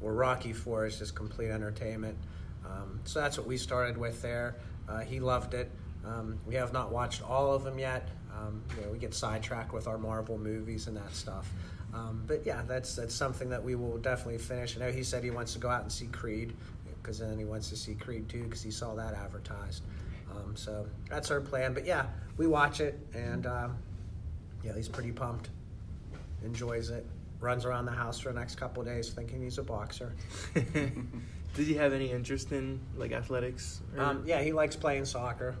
where 0.00 0.12
Rocky 0.12 0.52
4 0.52 0.86
is 0.86 0.98
just 0.98 1.14
complete 1.14 1.50
entertainment. 1.50 2.16
Um, 2.64 3.00
so 3.04 3.20
that's 3.20 3.38
what 3.38 3.46
we 3.46 3.56
started 3.56 3.96
with 3.96 4.20
there. 4.22 4.56
Uh, 4.88 5.00
he 5.00 5.20
loved 5.20 5.54
it. 5.54 5.70
Um, 6.04 6.38
we 6.46 6.54
have 6.54 6.72
not 6.72 6.92
watched 6.92 7.22
all 7.22 7.52
of 7.52 7.64
them 7.64 7.78
yet. 7.78 8.08
Um, 8.36 8.62
you 8.76 8.82
know, 8.84 8.92
we 8.92 8.98
get 8.98 9.14
sidetracked 9.14 9.72
with 9.72 9.86
our 9.86 9.98
Marvel 9.98 10.38
movies 10.38 10.86
and 10.86 10.96
that 10.96 11.14
stuff. 11.14 11.50
Um, 11.94 12.22
but 12.26 12.44
yeah, 12.44 12.62
that's 12.66 12.94
that's 12.94 13.14
something 13.14 13.48
that 13.48 13.62
we 13.62 13.74
will 13.74 13.96
definitely 13.96 14.38
finish. 14.38 14.76
I 14.76 14.80
know 14.80 14.92
he 14.92 15.02
said 15.02 15.24
he 15.24 15.30
wants 15.30 15.54
to 15.54 15.58
go 15.58 15.68
out 15.68 15.82
and 15.82 15.90
see 15.90 16.06
Creed 16.06 16.54
because 17.02 17.20
then 17.20 17.38
he 17.38 17.44
wants 17.44 17.70
to 17.70 17.76
see 17.76 17.94
Creed 17.94 18.28
too 18.28 18.42
because 18.42 18.62
he 18.62 18.70
saw 18.70 18.94
that 18.94 19.14
advertised. 19.14 19.82
Um, 20.30 20.54
so 20.54 20.86
that's 21.08 21.30
our 21.30 21.40
plan. 21.40 21.72
But 21.72 21.86
yeah, 21.86 22.06
we 22.36 22.46
watch 22.46 22.80
it 22.80 22.98
and 23.14 23.46
yeah, 24.62 24.74
he's 24.74 24.88
pretty 24.88 25.12
pumped. 25.12 25.48
Enjoys 26.44 26.90
it. 26.90 27.06
Runs 27.40 27.64
around 27.64 27.84
the 27.84 27.92
house 27.92 28.18
for 28.18 28.32
the 28.32 28.38
next 28.38 28.54
couple 28.56 28.80
of 28.82 28.88
days 28.88 29.10
thinking 29.10 29.42
he's 29.42 29.58
a 29.58 29.62
boxer. 29.62 30.14
Did 30.54 31.66
he 31.66 31.74
have 31.74 31.92
any 31.92 32.10
interest 32.10 32.52
in 32.52 32.80
like 32.96 33.12
athletics? 33.12 33.80
or- 33.96 34.02
Um, 34.02 34.22
yeah, 34.26 34.40
he 34.42 34.52
likes 34.52 34.76
playing 34.76 35.04
soccer. 35.04 35.56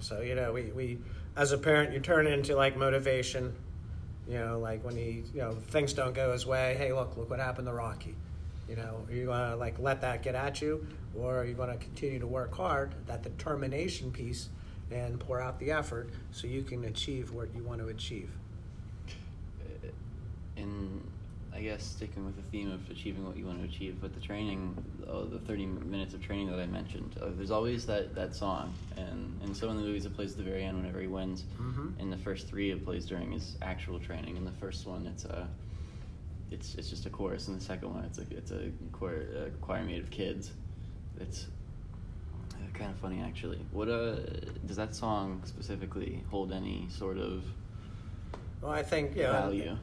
So 0.00 0.20
you 0.22 0.34
know, 0.34 0.52
we, 0.52 0.64
we 0.72 0.98
as 1.36 1.52
a 1.52 1.58
parent, 1.58 1.92
you 1.92 2.00
turn 2.00 2.26
it 2.26 2.32
into 2.32 2.56
like 2.56 2.76
motivation. 2.76 3.54
You 4.28 4.38
know, 4.38 4.58
like 4.60 4.84
when 4.84 4.96
he, 4.96 5.24
you 5.34 5.40
know, 5.40 5.52
things 5.52 5.92
don't 5.92 6.14
go 6.14 6.32
his 6.32 6.46
way. 6.46 6.74
Hey, 6.78 6.92
look, 6.92 7.16
look 7.16 7.30
what 7.30 7.40
happened 7.40 7.66
to 7.66 7.72
Rocky. 7.72 8.14
You 8.68 8.76
know, 8.76 9.04
are 9.08 9.12
you 9.14 9.26
gonna 9.26 9.56
like 9.56 9.78
let 9.78 10.00
that 10.02 10.22
get 10.22 10.34
at 10.34 10.62
you, 10.62 10.86
or 11.16 11.38
are 11.40 11.44
you 11.44 11.54
gonna 11.54 11.76
continue 11.76 12.18
to 12.20 12.26
work 12.26 12.54
hard, 12.54 12.94
that 13.06 13.22
determination 13.22 14.10
piece, 14.12 14.48
and 14.90 15.18
pour 15.18 15.40
out 15.40 15.58
the 15.58 15.72
effort 15.72 16.10
so 16.30 16.46
you 16.46 16.62
can 16.62 16.84
achieve 16.84 17.32
what 17.32 17.52
you 17.54 17.62
want 17.64 17.80
to 17.80 17.88
achieve? 17.88 18.30
And 20.60 21.10
I 21.52 21.60
guess 21.62 21.82
sticking 21.82 22.24
with 22.24 22.36
the 22.36 22.42
theme 22.42 22.70
of 22.70 22.88
achieving 22.90 23.26
what 23.26 23.36
you 23.36 23.44
want 23.46 23.58
to 23.60 23.64
achieve, 23.64 24.00
with 24.02 24.14
the 24.14 24.20
training, 24.20 24.76
oh, 25.08 25.24
the 25.26 25.38
30 25.40 25.66
minutes 25.66 26.14
of 26.14 26.22
training 26.22 26.48
that 26.50 26.60
I 26.60 26.66
mentioned, 26.66 27.16
uh, 27.20 27.26
there's 27.36 27.50
always 27.50 27.86
that, 27.86 28.14
that 28.14 28.36
song. 28.36 28.72
And 28.96 29.40
in 29.42 29.54
some 29.54 29.68
of 29.68 29.76
the 29.76 29.82
movies, 29.82 30.06
it 30.06 30.14
plays 30.14 30.32
at 30.32 30.36
the 30.38 30.44
very 30.44 30.62
end 30.64 30.76
whenever 30.76 31.00
he 31.00 31.08
wins. 31.08 31.44
Mhm. 31.58 31.98
In 31.98 32.10
the 32.10 32.16
first 32.16 32.46
three, 32.48 32.70
it 32.70 32.84
plays 32.84 33.04
during 33.06 33.32
his 33.32 33.56
actual 33.62 33.98
training. 33.98 34.36
In 34.36 34.44
the 34.44 34.52
first 34.52 34.86
one, 34.86 35.06
it's 35.08 35.24
a, 35.24 35.48
it's, 36.52 36.76
it's 36.76 36.88
just 36.88 37.06
a 37.06 37.10
chorus. 37.10 37.48
In 37.48 37.54
the 37.54 37.60
second 37.60 37.92
one, 37.94 38.04
it's 38.04 38.18
a, 38.18 38.26
it's 38.30 38.52
a 38.52 38.70
choir, 38.92 39.26
a 39.46 39.50
choir 39.60 39.82
made 39.82 40.00
of 40.02 40.10
kids. 40.10 40.52
It's 41.20 41.48
uh, 42.54 42.78
kind 42.78 42.90
of 42.92 42.96
funny, 42.98 43.20
actually. 43.20 43.58
What 43.72 43.88
uh, 43.88 44.16
does 44.66 44.76
that 44.76 44.94
song 44.94 45.42
specifically 45.46 46.22
hold 46.30 46.52
any 46.52 46.88
sort 46.90 47.18
of 47.18 47.44
Well, 48.60 48.72
I 48.72 48.82
think 48.82 49.16
you 49.16 49.22
know, 49.22 49.32
value? 49.32 49.76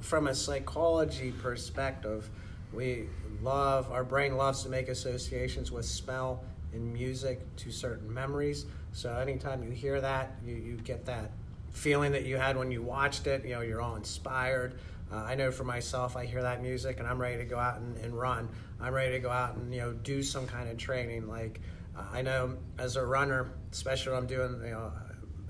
from 0.00 0.26
a 0.26 0.34
psychology 0.34 1.32
perspective, 1.32 2.28
we 2.72 3.08
love 3.42 3.90
our 3.90 4.04
brain 4.04 4.36
loves 4.36 4.62
to 4.62 4.68
make 4.68 4.88
associations 4.88 5.70
with 5.70 5.84
smell 5.84 6.42
and 6.72 6.92
music 6.92 7.40
to 7.56 7.70
certain 7.70 8.12
memories. 8.12 8.66
So 8.92 9.14
anytime 9.14 9.62
you 9.62 9.70
hear 9.70 10.00
that, 10.00 10.36
you, 10.44 10.54
you 10.54 10.76
get 10.76 11.04
that 11.06 11.30
feeling 11.72 12.12
that 12.12 12.24
you 12.24 12.36
had 12.36 12.56
when 12.56 12.70
you 12.70 12.82
watched 12.82 13.26
it. 13.26 13.44
You 13.44 13.54
know, 13.54 13.60
you're 13.60 13.80
all 13.80 13.96
inspired. 13.96 14.74
Uh, 15.12 15.16
I 15.16 15.34
know 15.34 15.50
for 15.50 15.64
myself, 15.64 16.16
I 16.16 16.24
hear 16.24 16.42
that 16.42 16.62
music 16.62 16.98
and 16.98 17.06
I'm 17.06 17.20
ready 17.20 17.36
to 17.38 17.44
go 17.44 17.58
out 17.58 17.78
and, 17.78 17.96
and 17.98 18.18
run. 18.18 18.48
I'm 18.80 18.94
ready 18.94 19.12
to 19.12 19.18
go 19.18 19.30
out 19.30 19.56
and 19.56 19.72
you 19.72 19.80
know 19.80 19.92
do 19.92 20.22
some 20.22 20.46
kind 20.46 20.70
of 20.70 20.78
training. 20.78 21.28
Like 21.28 21.60
uh, 21.96 22.04
I 22.12 22.22
know 22.22 22.56
as 22.78 22.96
a 22.96 23.04
runner, 23.04 23.52
especially 23.70 24.12
when 24.12 24.22
I'm 24.22 24.26
doing 24.26 24.60
you 24.64 24.70
know 24.70 24.92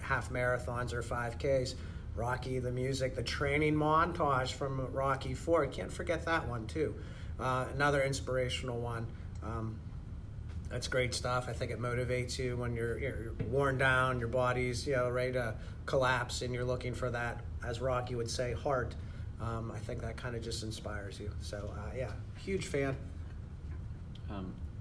half 0.00 0.30
marathons 0.30 0.92
or 0.92 1.02
5Ks. 1.02 1.74
Rocky, 2.14 2.58
the 2.58 2.70
music, 2.70 3.14
the 3.14 3.22
training 3.22 3.74
montage 3.74 4.52
from 4.52 4.92
Rocky 4.92 5.34
Four. 5.34 5.66
Can't 5.66 5.92
forget 5.92 6.24
that 6.26 6.46
one 6.48 6.66
too. 6.66 6.94
Uh, 7.40 7.66
another 7.74 8.02
inspirational 8.02 8.78
one. 8.78 9.06
Um, 9.42 9.76
that's 10.68 10.88
great 10.88 11.14
stuff. 11.14 11.48
I 11.48 11.52
think 11.52 11.70
it 11.70 11.80
motivates 11.80 12.38
you 12.38 12.56
when 12.56 12.74
you're, 12.74 12.98
you're 12.98 13.32
worn 13.50 13.76
down, 13.78 14.18
your 14.18 14.28
body's 14.28 14.86
you 14.86 14.96
know 14.96 15.10
ready 15.10 15.32
to 15.32 15.54
collapse, 15.86 16.42
and 16.42 16.54
you're 16.54 16.64
looking 16.64 16.94
for 16.94 17.10
that, 17.10 17.40
as 17.64 17.80
Rocky 17.80 18.14
would 18.14 18.30
say, 18.30 18.52
heart. 18.52 18.94
Um, 19.40 19.72
I 19.74 19.78
think 19.78 20.00
that 20.02 20.16
kind 20.16 20.36
of 20.36 20.42
just 20.42 20.62
inspires 20.62 21.18
you. 21.18 21.30
So 21.40 21.72
uh, 21.76 21.96
yeah, 21.96 22.12
huge 22.38 22.66
fan. 22.66 22.96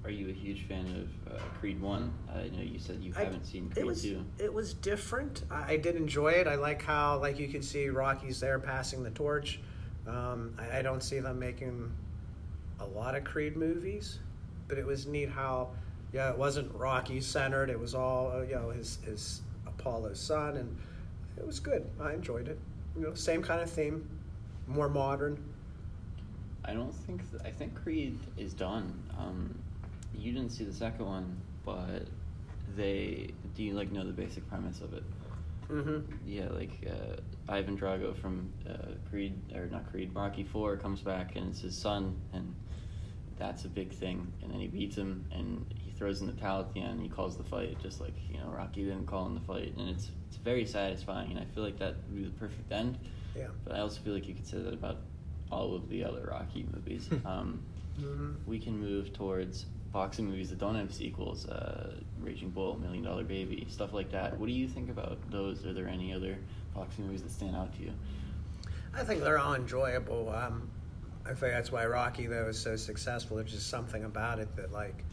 Are 0.04 0.10
you 0.10 0.30
a 0.30 0.34
huge 0.34 0.64
fan 0.68 0.86
of 1.28 1.34
uh, 1.36 1.40
Creed 1.60 1.80
One? 1.80 2.12
I 2.34 2.48
know 2.56 2.62
you 2.64 2.80
said 2.80 3.00
you 3.02 3.14
I- 3.16 3.24
haven't 3.26 3.46
seen 3.46 3.68
it 3.68 3.74
Creed 3.74 3.86
was, 3.86 4.02
Two. 4.02 4.26
It 4.40 4.52
was 4.52 4.74
different. 4.74 5.44
I, 5.52 5.74
I 5.74 5.78
did 5.78 5.96
enjoy 5.96 6.30
it. 6.32 6.48
I 6.48 6.56
like 6.56 6.82
how, 6.82 7.20
like, 7.20 7.38
you 7.38 7.48
could 7.48 7.64
see 7.64 7.90
Rocky's 7.90 8.40
there 8.40 8.58
passing 8.60 9.04
the 9.04 9.12
torch. 9.12 9.60
Um, 10.08 10.56
I, 10.58 10.80
I 10.80 10.82
don't 10.82 11.04
see 11.04 11.20
them 11.20 11.38
making 11.38 11.92
a 12.80 12.86
lot 12.86 13.14
of 13.14 13.24
Creed 13.24 13.56
movies, 13.56 14.18
but 14.68 14.80
it 14.80 14.86
was 14.86 15.06
neat 15.06 15.30
how, 15.30 15.70
yeah, 16.14 16.32
it 16.32 16.38
wasn't 16.38 16.74
Rocky 16.74 17.22
centered. 17.22 17.70
It 17.70 17.80
was 17.80 17.94
all, 17.94 18.32
uh, 18.32 18.42
you 18.42 18.56
know, 18.56 18.70
his 18.72 18.98
his 19.06 19.42
Apollo's 19.68 20.20
son, 20.20 20.58
and 20.58 20.76
it 21.38 21.46
was 21.46 21.60
good. 21.60 21.88
I 22.02 22.14
enjoyed 22.14 22.48
it. 22.48 22.58
You 22.98 23.04
know, 23.04 23.14
same 23.14 23.44
kind 23.44 23.62
of 23.62 23.70
theme, 23.70 24.10
more 24.68 24.90
modern. 24.90 25.42
I 26.66 26.74
don't 26.74 26.92
think 26.94 27.30
th- 27.30 27.44
I 27.46 27.52
think 27.52 27.76
Creed 27.76 28.18
is 28.38 28.54
done. 28.56 28.92
Um, 29.18 29.56
you 30.14 30.32
didn't 30.34 30.52
see 30.52 30.64
the 30.64 30.74
second 30.74 31.06
one, 31.06 31.38
but 31.66 32.08
they 32.76 33.32
do 33.56 33.64
you 33.64 33.74
like 33.74 33.92
know 33.92 34.06
the 34.06 34.14
basic 34.14 34.48
premise 34.50 34.82
of 34.82 34.94
it? 34.94 35.04
Mm-hmm. 35.70 36.00
Yeah, 36.26 36.50
like 36.50 36.86
uh, 36.90 37.52
Ivan 37.52 37.78
Drago 37.78 38.16
from 38.16 38.52
uh, 38.70 38.74
Creed 39.10 39.34
or 39.56 39.68
not 39.68 39.90
Creed, 39.90 40.12
Rocky 40.14 40.44
Four 40.44 40.76
comes 40.78 41.02
back 41.02 41.36
and 41.36 41.50
it's 41.50 41.62
his 41.62 41.78
son, 41.78 42.18
and 42.34 42.54
that's 43.38 43.66
a 43.66 43.70
big 43.70 43.92
thing. 43.94 44.32
And 44.44 44.52
then 44.52 44.60
he 44.60 44.68
beats 44.68 44.98
him 44.98 45.26
and 45.32 45.66
he 45.74 45.92
throws 45.92 46.22
in 46.22 46.28
the 46.28 46.34
towel 46.34 46.62
at 46.62 46.74
the 46.74 46.82
end. 46.82 47.02
He 47.02 47.10
calls 47.10 47.38
the 47.38 47.44
fight, 47.44 47.80
just 47.82 48.02
like 48.02 48.14
you 48.30 48.38
know 48.40 48.48
Rocky 48.56 48.84
didn't 48.84 49.06
call 49.08 49.26
in 49.28 49.36
the 49.36 49.42
fight, 49.42 49.74
and 49.78 49.90
it's 49.90 50.12
it's 50.28 50.38
very 50.38 50.66
satisfying. 50.66 51.32
And 51.32 51.40
I 51.40 51.46
feel 51.46 51.64
like 51.64 51.80
that 51.80 51.96
would 52.08 52.16
be 52.16 52.24
the 52.26 52.32
perfect 52.32 52.72
end. 52.72 52.98
Yeah. 53.36 53.48
But 53.64 53.76
I 53.76 53.80
also 53.80 54.02
feel 54.02 54.14
like 54.14 54.28
you 54.28 54.34
could 54.36 54.48
say 54.48 54.58
that 54.62 54.74
about 54.74 54.98
all 55.52 55.76
of 55.76 55.90
the 55.90 56.04
other 56.04 56.28
Rocky 56.32 56.66
movies. 56.74 57.10
um, 57.26 57.62
Mm-hmm. 58.00 58.50
we 58.50 58.58
can 58.58 58.80
move 58.80 59.12
towards 59.14 59.66
boxing 59.92 60.26
movies 60.26 60.50
that 60.50 60.60
don't 60.60 60.76
have 60.76 60.94
sequels, 60.94 61.48
uh, 61.48 61.96
Raging 62.22 62.50
Bull, 62.50 62.78
Million 62.80 63.04
Dollar 63.04 63.24
Baby, 63.24 63.68
stuff 63.70 63.94
like 63.94 64.12
that. 64.12 64.38
What 64.38 64.48
do 64.48 64.54
you 64.54 64.68
think 64.68 64.90
about 64.90 65.18
those? 65.30 65.66
Are 65.66 65.74
there 65.74 65.88
any 65.88 66.14
other 66.14 66.38
boxing 66.74 67.06
movies 67.06 67.24
that 67.24 67.32
stand 67.32 67.56
out 67.56 67.74
to 67.76 67.84
you? 67.84 67.94
I 68.94 69.04
think 69.04 69.22
they're 69.22 69.40
all 69.40 69.56
enjoyable. 69.56 70.30
Um, 70.30 70.70
I 71.26 71.30
think 71.30 71.54
that's 71.54 71.72
why 71.72 71.86
Rocky 71.86 72.28
though 72.28 72.48
is 72.48 72.60
so 72.60 72.76
successful. 72.76 73.38
There's 73.38 73.52
just 73.52 73.70
something 73.70 74.04
about 74.04 74.40
it 74.40 74.56
that 74.56 74.72
like 74.72 75.04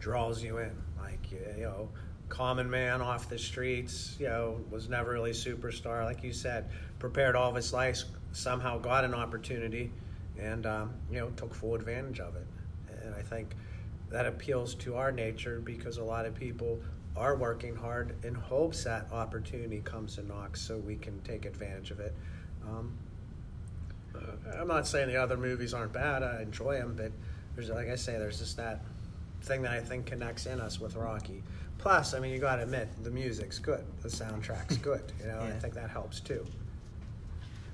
draws 0.00 0.42
you 0.42 0.58
in. 0.58 0.72
Like 0.98 1.30
you 1.30 1.62
know, 1.62 1.88
common 2.28 2.68
man 2.68 3.00
off 3.00 3.28
the 3.28 3.38
streets. 3.38 4.16
You 4.18 4.28
know, 4.28 4.60
was 4.70 4.88
never 4.88 5.12
really 5.12 5.32
superstar. 5.32 6.04
Like 6.04 6.22
you 6.22 6.32
said, 6.32 6.70
prepared 6.98 7.36
all 7.36 7.50
of 7.50 7.56
his 7.56 7.72
life. 7.72 8.02
Somehow 8.32 8.78
got 8.78 9.04
an 9.04 9.14
opportunity, 9.14 9.92
and 10.38 10.66
um, 10.66 10.94
you 11.10 11.20
know 11.20 11.30
took 11.30 11.54
full 11.54 11.74
advantage 11.74 12.20
of 12.20 12.34
it. 12.36 12.46
And 13.04 13.14
I 13.14 13.22
think 13.22 13.54
that 14.12 14.26
appeals 14.26 14.74
to 14.76 14.96
our 14.96 15.10
nature 15.10 15.60
because 15.64 15.96
a 15.96 16.04
lot 16.04 16.26
of 16.26 16.34
people 16.34 16.78
are 17.16 17.36
working 17.36 17.74
hard 17.74 18.14
in 18.24 18.34
hopes 18.34 18.84
that 18.84 19.06
opportunity 19.12 19.80
comes 19.84 20.18
and 20.18 20.28
knocks 20.28 20.60
so 20.60 20.78
we 20.78 20.96
can 20.96 21.20
take 21.22 21.44
advantage 21.44 21.90
of 21.90 22.00
it. 22.00 22.14
Um, 22.66 22.92
uh, 24.14 24.58
I'm 24.58 24.68
not 24.68 24.86
saying 24.86 25.08
the 25.08 25.16
other 25.16 25.36
movies 25.36 25.74
aren't 25.74 25.92
bad. 25.92 26.22
I 26.22 26.42
enjoy 26.42 26.78
them, 26.78 26.94
but 26.96 27.12
there's, 27.54 27.70
like 27.70 27.88
I 27.88 27.96
say, 27.96 28.12
there's 28.18 28.38
just 28.38 28.56
that 28.56 28.82
thing 29.42 29.62
that 29.62 29.72
I 29.72 29.80
think 29.80 30.06
connects 30.06 30.46
in 30.46 30.60
us 30.60 30.80
with 30.80 30.96
Rocky. 30.96 31.42
Plus, 31.78 32.14
I 32.14 32.20
mean, 32.20 32.32
you 32.32 32.38
got 32.38 32.56
to 32.56 32.62
admit 32.62 32.88
the 33.02 33.10
music's 33.10 33.58
good, 33.58 33.84
the 34.02 34.08
soundtrack's 34.08 34.76
good. 34.78 35.12
You 35.20 35.26
know, 35.26 35.40
I 35.40 35.50
think 35.50 35.74
that 35.74 35.90
helps 35.90 36.20
too. 36.20 36.46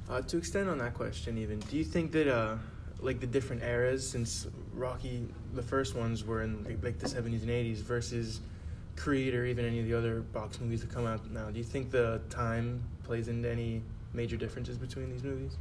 Uh, 0.09 0.23
to 0.23 0.39
extend 0.39 0.71
on 0.71 0.79
that 0.79 0.95
question, 0.95 1.37
even, 1.37 1.59
do 1.61 1.77
you 1.77 1.85
think 1.85 2.13
that 2.13 2.27
uh, 2.27 2.57
like 3.01 3.21
the 3.21 3.27
different 3.27 3.63
eras, 3.63 4.09
since 4.09 4.47
Rocky, 4.75 5.27
the 5.55 5.63
first 5.63 5.95
ones 5.95 6.25
were 6.25 6.43
in 6.43 6.65
like, 6.65 6.83
like 6.83 6.99
the 6.99 7.09
seventies 7.09 7.43
and 7.43 7.51
eighties, 7.51 7.81
versus 7.81 8.41
Creed 8.97 9.35
or 9.35 9.45
even 9.45 9.65
any 9.65 9.79
of 9.79 9.87
the 9.87 9.95
other 9.95 10.21
box 10.21 10.61
movies 10.61 10.81
that 10.81 10.91
come 10.93 11.07
out 11.07 11.31
now, 11.31 11.51
do 11.51 11.59
you 11.59 11.65
think 11.65 11.91
the 11.91 12.21
time 12.31 12.83
plays 13.05 13.29
into 13.29 13.49
any 13.49 13.83
major 14.13 14.37
differences 14.37 14.77
between 14.77 15.11
these 15.11 15.23
movies? 15.23 15.57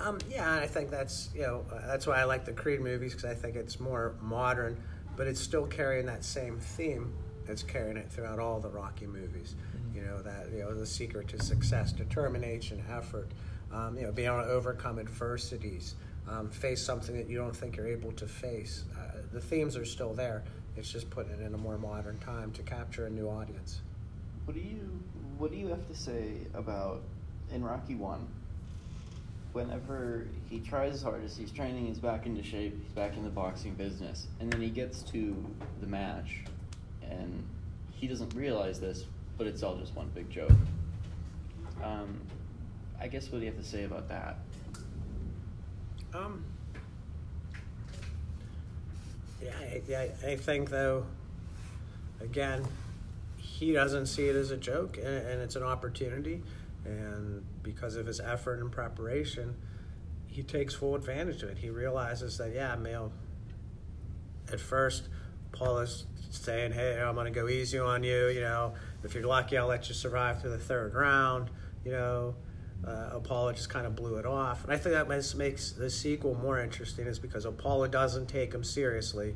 Um, 0.00 0.18
yeah, 0.28 0.54
I 0.56 0.66
think 0.66 0.90
that's 0.90 1.30
you 1.34 1.42
know 1.42 1.64
uh, 1.72 1.86
that's 1.86 2.06
why 2.06 2.20
I 2.20 2.24
like 2.24 2.44
the 2.44 2.52
Creed 2.52 2.80
movies 2.80 3.12
because 3.14 3.30
I 3.30 3.34
think 3.34 3.56
it's 3.56 3.78
more 3.80 4.14
modern, 4.20 4.76
but 5.16 5.26
it's 5.26 5.40
still 5.40 5.66
carrying 5.66 6.06
that 6.06 6.24
same 6.24 6.58
theme. 6.58 7.12
that's 7.46 7.62
carrying 7.62 7.98
it 7.98 8.10
throughout 8.10 8.38
all 8.38 8.58
the 8.58 8.70
Rocky 8.70 9.06
movies. 9.06 9.54
Mhm. 9.76 9.96
You 9.96 10.02
know 10.02 10.22
that 10.22 10.48
you 10.52 10.60
know 10.60 10.74
the 10.74 10.86
secret 10.86 11.28
to 11.28 11.42
success, 11.42 11.92
determination, 11.92 12.82
effort. 12.90 13.28
Um, 13.70 13.96
you 13.98 14.04
know, 14.04 14.12
being 14.12 14.28
able 14.28 14.42
to 14.42 14.48
overcome 14.48 14.98
adversities, 14.98 15.94
um, 16.28 16.50
face 16.50 16.82
something 16.82 17.16
that 17.16 17.28
you 17.28 17.36
don't 17.36 17.54
think 17.54 17.76
you're 17.76 17.86
able 17.86 18.12
to 18.12 18.26
face. 18.26 18.84
Uh, 18.96 19.18
the 19.32 19.40
themes 19.40 19.76
are 19.76 19.84
still 19.84 20.14
there. 20.14 20.42
It's 20.76 20.90
just 20.90 21.10
putting 21.10 21.32
it 21.32 21.40
in 21.40 21.54
a 21.54 21.58
more 21.58 21.78
modern 21.78 22.18
time 22.18 22.50
to 22.52 22.62
capture 22.62 23.06
a 23.06 23.10
new 23.10 23.28
audience. 23.28 23.80
What 24.44 24.54
do 24.54 24.60
you 24.60 25.00
What 25.38 25.50
do 25.50 25.56
you 25.56 25.68
have 25.68 25.86
to 25.88 25.94
say 25.94 26.32
about 26.54 27.02
in 27.52 27.62
Rocky 27.62 27.94
One? 27.94 28.26
Whenever 29.52 30.26
he 30.50 30.58
tries 30.58 30.92
his 30.92 31.02
hardest, 31.02 31.38
he's 31.38 31.52
training, 31.52 31.86
he's 31.86 32.00
back 32.00 32.26
into 32.26 32.42
shape, 32.42 32.76
he's 32.82 32.92
back 32.92 33.16
in 33.16 33.22
the 33.22 33.30
boxing 33.30 33.74
business, 33.74 34.26
and 34.40 34.52
then 34.52 34.60
he 34.60 34.68
gets 34.68 35.02
to 35.02 35.36
the 35.80 35.86
match, 35.86 36.42
and 37.08 37.44
he 37.92 38.08
doesn't 38.08 38.34
realize 38.34 38.80
this, 38.80 39.04
but 39.38 39.46
it's 39.46 39.62
all 39.62 39.76
just 39.76 39.94
one 39.94 40.10
big 40.12 40.28
joke. 40.28 40.50
Um, 41.84 42.20
I 43.00 43.06
guess 43.06 43.30
what 43.30 43.38
do 43.38 43.44
you 43.44 43.52
have 43.52 43.60
to 43.60 43.68
say 43.68 43.84
about 43.84 44.08
that? 44.08 44.38
Um, 46.14 46.44
yeah, 49.42 49.50
I, 49.58 49.82
I, 49.94 50.30
I 50.32 50.36
think 50.36 50.70
though, 50.70 51.04
again, 52.20 52.64
he 53.36 53.72
doesn't 53.72 54.06
see 54.06 54.28
it 54.28 54.36
as 54.36 54.50
a 54.50 54.56
joke, 54.56 54.96
and, 54.96 55.06
and 55.06 55.42
it's 55.42 55.56
an 55.56 55.64
opportunity, 55.64 56.42
and 56.84 57.44
because 57.62 57.96
of 57.96 58.06
his 58.06 58.20
effort 58.20 58.60
and 58.60 58.70
preparation, 58.70 59.56
he 60.28 60.42
takes 60.42 60.74
full 60.74 60.94
advantage 60.94 61.42
of 61.42 61.50
it. 61.50 61.58
He 61.58 61.70
realizes 61.70 62.38
that 62.38 62.52
yeah, 62.54 62.76
Mail. 62.76 63.12
At 64.52 64.60
first, 64.60 65.08
Paul 65.52 65.78
is 65.78 66.04
saying, 66.30 66.72
"Hey, 66.72 67.00
I'm 67.00 67.14
going 67.14 67.32
to 67.32 67.40
go 67.40 67.48
easy 67.48 67.78
on 67.78 68.02
you. 68.02 68.28
You 68.28 68.40
know, 68.40 68.74
if 69.02 69.14
you're 69.14 69.26
lucky, 69.26 69.56
I'll 69.56 69.66
let 69.66 69.88
you 69.88 69.94
survive 69.94 70.42
to 70.42 70.48
the 70.48 70.58
third 70.58 70.94
round." 70.94 71.50
You 71.84 71.92
know, 71.92 72.34
uh, 72.86 73.16
Apollo 73.16 73.52
just 73.52 73.70
kind 73.70 73.86
of 73.86 73.96
blew 73.96 74.16
it 74.16 74.26
off. 74.26 74.64
And 74.64 74.72
I 74.72 74.76
think 74.76 74.94
that 74.94 75.08
makes, 75.08 75.72
the 75.72 75.90
sequel 75.90 76.34
more 76.34 76.60
interesting 76.60 77.06
is 77.06 77.18
because 77.18 77.44
Apollo 77.44 77.88
doesn't 77.88 78.26
take 78.26 78.52
him 78.52 78.64
seriously 78.64 79.34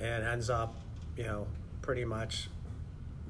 and 0.00 0.24
ends 0.24 0.50
up, 0.50 0.74
you 1.16 1.24
know, 1.24 1.46
pretty 1.82 2.04
much 2.04 2.48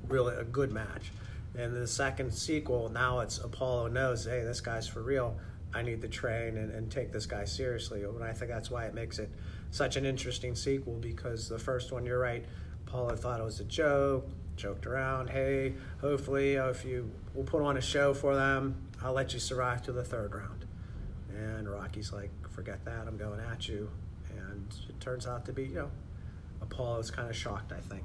really 0.09 0.37
a 0.37 0.45
good 0.45 0.73
match. 0.73 1.13
And 1.57 1.75
the 1.75 1.87
second 1.87 2.33
sequel, 2.33 2.89
now 2.89 3.21
it's 3.21 3.39
Apollo 3.39 3.89
knows, 3.89 4.25
hey, 4.25 4.43
this 4.43 4.61
guy's 4.61 4.89
for 4.89 5.03
real. 5.03 5.37
I 5.73 5.83
need 5.83 6.03
to 6.03 6.09
train 6.09 6.57
and, 6.57 6.73
and 6.73 6.91
take 6.91 7.13
this 7.13 7.27
guy 7.27 7.45
seriously. 7.45 8.03
And 8.03 8.23
I 8.23 8.33
think 8.33 8.51
that's 8.51 8.71
why 8.71 8.87
it 8.87 8.95
makes 8.95 9.19
it 9.19 9.31
such 9.71 9.97
an 9.97 10.05
interesting 10.05 10.55
sequel 10.55 10.95
because 10.95 11.49
the 11.49 11.59
first 11.59 11.93
one, 11.93 12.07
you're 12.07 12.19
right, 12.19 12.45
Apollo 12.87 13.17
thought 13.17 13.41
it 13.41 13.45
was 13.45 13.61
a 13.61 13.65
joke, 13.65 14.29
joked 14.57 14.87
around. 14.87 15.31
Hey, 15.31 15.75
hopefully, 16.01 16.55
if 16.55 16.85
you 16.85 17.11
we'll 17.35 17.45
put 17.45 17.62
on 17.62 17.76
a 17.76 17.81
show 17.81 18.14
for 18.14 18.35
them, 18.35 18.76
I'll 19.03 19.12
let 19.12 19.35
you 19.35 19.41
survive 19.41 19.83
to 19.83 19.93
the 19.93 20.05
third 20.05 20.35
round. 20.35 20.64
And 21.37 21.69
Rocky's 21.69 22.12
like, 22.12 22.31
forget 22.49 22.85
that, 22.85 23.07
I'm 23.07 23.17
going 23.17 23.41
at 23.41 23.69
you. 23.69 23.91
And 24.37 24.75
it 24.88 25.00
turns 25.00 25.26
out 25.26 25.45
to 25.47 25.53
be, 25.53 25.64
you 25.64 25.75
know, 25.75 25.91
Apollo's 26.62 27.11
kind 27.11 27.29
of 27.29 27.37
shocked, 27.37 27.73
I 27.73 27.81
think. 27.81 28.05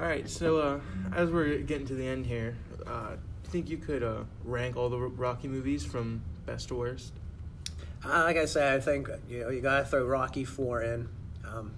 All 0.00 0.06
right, 0.06 0.28
so 0.30 0.58
uh, 0.58 0.80
as 1.14 1.30
we're 1.30 1.58
getting 1.58 1.86
to 1.88 1.94
the 1.94 2.06
end 2.06 2.24
here, 2.24 2.56
uh, 2.86 3.10
do 3.10 3.16
you 3.44 3.50
think 3.50 3.68
you 3.68 3.78
could 3.78 4.04
uh, 4.04 4.22
rank 4.44 4.76
all 4.76 4.88
the 4.88 4.98
Rocky 4.98 5.48
movies 5.48 5.84
from 5.84 6.22
best 6.46 6.68
to 6.68 6.76
worst? 6.76 7.12
Uh, 8.04 8.22
like 8.22 8.36
I 8.36 8.44
say, 8.44 8.72
I 8.72 8.78
think 8.78 9.08
you 9.28 9.40
know 9.40 9.48
you 9.50 9.60
gotta 9.60 9.84
throw 9.84 10.04
Rocky 10.06 10.44
Four 10.44 10.82
in. 10.82 11.08
Um, 11.44 11.72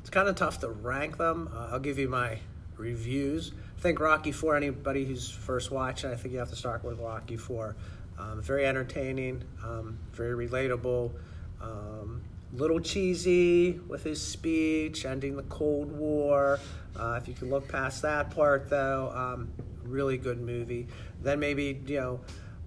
it's 0.00 0.08
kind 0.08 0.28
of 0.28 0.36
tough 0.36 0.60
to 0.60 0.68
rank 0.68 1.18
them. 1.18 1.50
Uh, 1.54 1.68
I'll 1.72 1.78
give 1.78 1.98
you 1.98 2.08
my 2.08 2.38
reviews. 2.76 3.52
Think 3.84 4.00
Rocky 4.00 4.32
Four. 4.32 4.56
Anybody 4.56 5.04
who's 5.04 5.28
first 5.28 5.70
watching, 5.70 6.10
I 6.10 6.14
think 6.14 6.32
you 6.32 6.38
have 6.38 6.48
to 6.48 6.56
start 6.56 6.82
with 6.82 6.98
Rocky 6.98 7.36
Four. 7.36 7.76
Um, 8.18 8.40
very 8.40 8.64
entertaining, 8.64 9.44
um, 9.62 9.98
very 10.12 10.48
relatable. 10.48 11.12
Um, 11.60 12.22
little 12.54 12.80
cheesy 12.80 13.72
with 13.72 14.02
his 14.02 14.22
speech, 14.22 15.04
ending 15.04 15.36
the 15.36 15.42
Cold 15.42 15.92
War. 15.92 16.58
Uh, 16.96 17.18
if 17.20 17.28
you 17.28 17.34
can 17.34 17.50
look 17.50 17.68
past 17.68 18.00
that 18.00 18.30
part, 18.30 18.70
though, 18.70 19.12
um, 19.14 19.52
really 19.82 20.16
good 20.16 20.40
movie. 20.40 20.86
Then 21.20 21.38
maybe 21.38 21.78
you 21.86 22.00
know, 22.00 22.20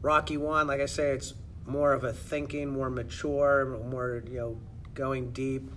Rocky 0.04 0.38
One. 0.38 0.68
Like 0.68 0.82
I 0.82 0.86
say, 0.86 1.14
it's 1.14 1.34
more 1.66 1.94
of 1.94 2.04
a 2.04 2.14
thinking, 2.14 2.70
more 2.70 2.92
mature, 2.92 3.66
more 3.90 4.22
you 4.30 4.38
know, 4.38 4.60
going 4.94 5.32
deep. 5.32 5.68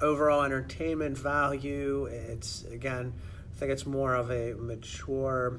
Overall 0.00 0.44
entertainment 0.44 1.18
value. 1.18 2.04
It's 2.04 2.62
again, 2.66 3.14
I 3.56 3.58
think 3.58 3.72
it's 3.72 3.86
more 3.86 4.14
of 4.14 4.30
a 4.30 4.52
mature 4.52 5.58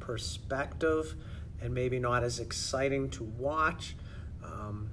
perspective, 0.00 1.14
and 1.60 1.74
maybe 1.74 1.98
not 1.98 2.24
as 2.24 2.40
exciting 2.40 3.10
to 3.10 3.24
watch. 3.24 3.96
Um, 4.42 4.88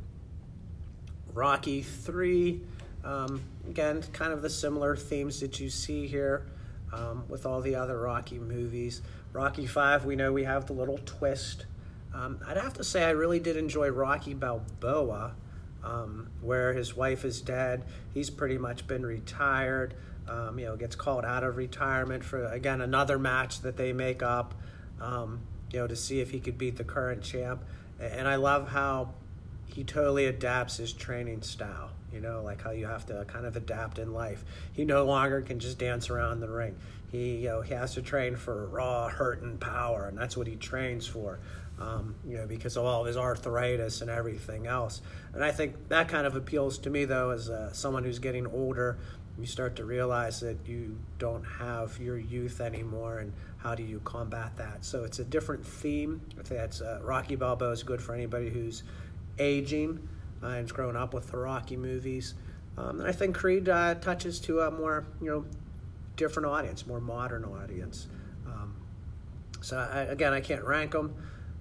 Rocky 1.33 1.81
3, 1.81 2.59
um, 3.05 3.41
again, 3.69 4.03
kind 4.11 4.33
of 4.33 4.41
the 4.41 4.49
similar 4.49 4.97
themes 4.97 5.39
that 5.39 5.61
you 5.61 5.69
see 5.69 6.07
here 6.07 6.45
um, 6.91 7.23
with 7.29 7.45
all 7.45 7.61
the 7.61 7.75
other 7.75 7.97
Rocky 7.97 8.37
movies. 8.37 9.01
Rocky 9.31 9.65
5, 9.65 10.03
we 10.03 10.17
know 10.17 10.33
we 10.33 10.43
have 10.43 10.65
the 10.65 10.73
little 10.73 10.99
twist. 11.05 11.67
Um, 12.13 12.41
I'd 12.45 12.57
have 12.57 12.73
to 12.73 12.83
say, 12.83 13.05
I 13.05 13.11
really 13.11 13.39
did 13.39 13.55
enjoy 13.55 13.87
Rocky 13.91 14.33
Balboa, 14.33 15.35
um, 15.85 16.29
where 16.41 16.73
his 16.73 16.97
wife 16.97 17.23
is 17.23 17.39
dead. 17.39 17.85
He's 18.13 18.29
pretty 18.29 18.57
much 18.57 18.87
been 18.87 19.05
retired. 19.05 19.93
Um, 20.27 20.59
you 20.59 20.65
know, 20.65 20.75
gets 20.75 20.95
called 20.95 21.25
out 21.25 21.43
of 21.43 21.57
retirement 21.57 22.23
for 22.23 22.45
again 22.45 22.79
another 22.79 23.17
match 23.19 23.61
that 23.61 23.75
they 23.75 23.91
make 23.91 24.21
up. 24.23 24.53
Um, 24.99 25.41
you 25.71 25.79
know, 25.79 25.87
to 25.87 25.95
see 25.95 26.19
if 26.19 26.31
he 26.31 26.39
could 26.39 26.57
beat 26.57 26.75
the 26.75 26.83
current 26.83 27.21
champ. 27.21 27.63
And 27.99 28.27
I 28.27 28.35
love 28.35 28.69
how 28.69 29.13
he 29.67 29.83
totally 29.83 30.25
adapts 30.25 30.77
his 30.77 30.93
training 30.93 31.41
style. 31.43 31.91
You 32.11 32.19
know, 32.19 32.41
like 32.43 32.61
how 32.61 32.71
you 32.71 32.87
have 32.87 33.05
to 33.05 33.23
kind 33.25 33.45
of 33.45 33.55
adapt 33.55 33.97
in 33.97 34.13
life. 34.13 34.43
He 34.73 34.83
no 34.83 35.05
longer 35.05 35.41
can 35.41 35.59
just 35.59 35.77
dance 35.77 36.09
around 36.09 36.41
the 36.41 36.49
ring. 36.49 36.75
He, 37.11 37.37
you 37.37 37.49
know, 37.49 37.61
he 37.61 37.73
has 37.73 37.93
to 37.93 38.01
train 38.01 38.35
for 38.35 38.67
raw 38.67 39.07
hurt 39.07 39.41
and 39.41 39.59
power, 39.59 40.07
and 40.07 40.17
that's 40.17 40.35
what 40.35 40.47
he 40.47 40.55
trains 40.55 41.07
for. 41.07 41.39
Um, 41.79 42.15
you 42.27 42.37
know, 42.37 42.45
because 42.45 42.77
of 42.77 42.85
all 42.85 43.01
of 43.01 43.07
his 43.07 43.17
arthritis 43.17 44.01
and 44.01 44.09
everything 44.09 44.67
else. 44.67 45.01
And 45.33 45.43
I 45.43 45.51
think 45.51 45.87
that 45.87 46.09
kind 46.09 46.27
of 46.27 46.35
appeals 46.35 46.77
to 46.79 46.89
me, 46.89 47.05
though, 47.05 47.31
as 47.31 47.49
uh, 47.49 47.73
someone 47.73 48.03
who's 48.03 48.19
getting 48.19 48.45
older. 48.45 48.99
You 49.39 49.45
start 49.45 49.75
to 49.77 49.85
realize 49.85 50.39
that 50.41 50.57
you 50.65 50.97
don't 51.17 51.43
have 51.43 51.97
your 51.99 52.17
youth 52.17 52.61
anymore, 52.61 53.19
and 53.19 53.33
how 53.57 53.75
do 53.75 53.83
you 53.83 53.99
combat 54.03 54.57
that? 54.57 54.85
So 54.85 55.03
it's 55.03 55.19
a 55.19 55.23
different 55.23 55.65
theme. 55.65 56.21
I 56.39 56.43
think 56.43 56.59
that's 56.59 56.81
uh, 56.81 56.99
Rocky 57.03 57.35
Balboa 57.35 57.71
is 57.71 57.83
good 57.83 58.01
for 58.01 58.13
anybody 58.13 58.49
who's 58.49 58.83
aging 59.39 60.07
uh, 60.43 60.47
and 60.47 60.55
has 60.57 60.71
grown 60.71 60.95
up 60.95 61.13
with 61.13 61.31
the 61.31 61.37
Rocky 61.37 61.77
movies. 61.77 62.35
Um, 62.77 62.99
and 62.99 63.07
I 63.07 63.11
think 63.11 63.35
Creed 63.35 63.67
uh, 63.69 63.95
touches 63.95 64.39
to 64.41 64.61
a 64.61 64.71
more, 64.71 65.05
you 65.21 65.29
know, 65.29 65.45
different 66.15 66.47
audience, 66.47 66.85
more 66.85 67.01
modern 67.01 67.43
audience. 67.45 68.07
Um, 68.45 68.75
so 69.61 69.77
I, 69.77 70.01
again, 70.01 70.33
I 70.33 70.41
can't 70.41 70.63
rank 70.63 70.91
them, 70.91 71.15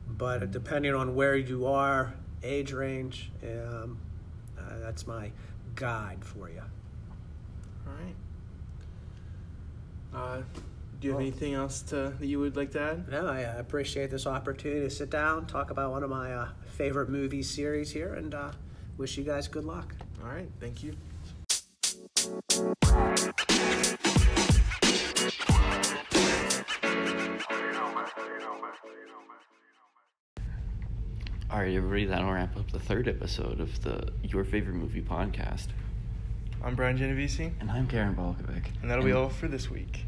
but 0.09 0.51
depending 0.51 0.95
on 0.95 1.15
where 1.15 1.37
you 1.37 1.67
are, 1.67 2.15
age 2.43 2.73
range, 2.73 3.31
um, 3.43 3.99
uh, 4.59 4.79
that's 4.81 5.07
my 5.07 5.31
guide 5.75 6.25
for 6.25 6.49
you. 6.49 6.63
All 7.87 7.93
right. 7.95 8.15
Uh, 10.13 10.43
do 11.01 11.07
you 11.07 11.11
have 11.13 11.19
Well- 11.19 11.27
anything 11.27 11.55
else 11.55 11.83
to, 11.83 12.15
that 12.19 12.27
you 12.27 12.39
would 12.41 12.57
like 12.57 12.73
to 12.73 12.81
add? 12.81 13.09
No, 13.09 13.27
I 13.27 13.45
uh, 13.45 13.59
appreciate 13.59 14.11
this 14.11 14.27
opportunity 14.27 14.81
to 14.83 14.91
sit 14.91 15.11
down, 15.11 15.47
talk 15.47 15.71
about 15.71 15.91
one 15.93 16.03
of 16.03 16.11
my 16.11 16.33
uh, 16.35 16.49
favorite 16.67 17.09
movie 17.09 17.43
series 17.43 17.91
here, 17.91 18.15
and 18.15 18.35
uh, 18.35 18.51
wish 18.99 19.17
you 19.17 19.25
guys 19.25 19.49
good 19.49 19.65
luck. 19.65 19.95
All 20.23 20.29
right, 20.29 20.49
thank 20.61 20.83
you. 20.83 20.95
All 31.51 31.59
right, 31.59 31.75
everybody, 31.75 32.05
that'll 32.07 32.31
wrap 32.33 32.57
up 32.57 32.71
the 32.71 32.79
third 32.79 33.09
episode 33.09 33.59
of 33.61 33.83
the 33.83 34.13
Your 34.23 34.45
Favorite 34.45 34.75
Movie 34.77 35.03
podcast. 35.03 35.67
I'm 36.63 36.75
Brian 36.75 36.97
Genovese, 36.97 37.41
And 37.61 37.71
I'm 37.71 37.87
Karen 37.87 38.15
Balkovic. 38.15 38.67
and 38.83 38.91
that'll 38.91 39.05
be 39.05 39.13
all 39.13 39.29
for 39.31 39.49
this 39.49 39.71
week. 39.71 40.05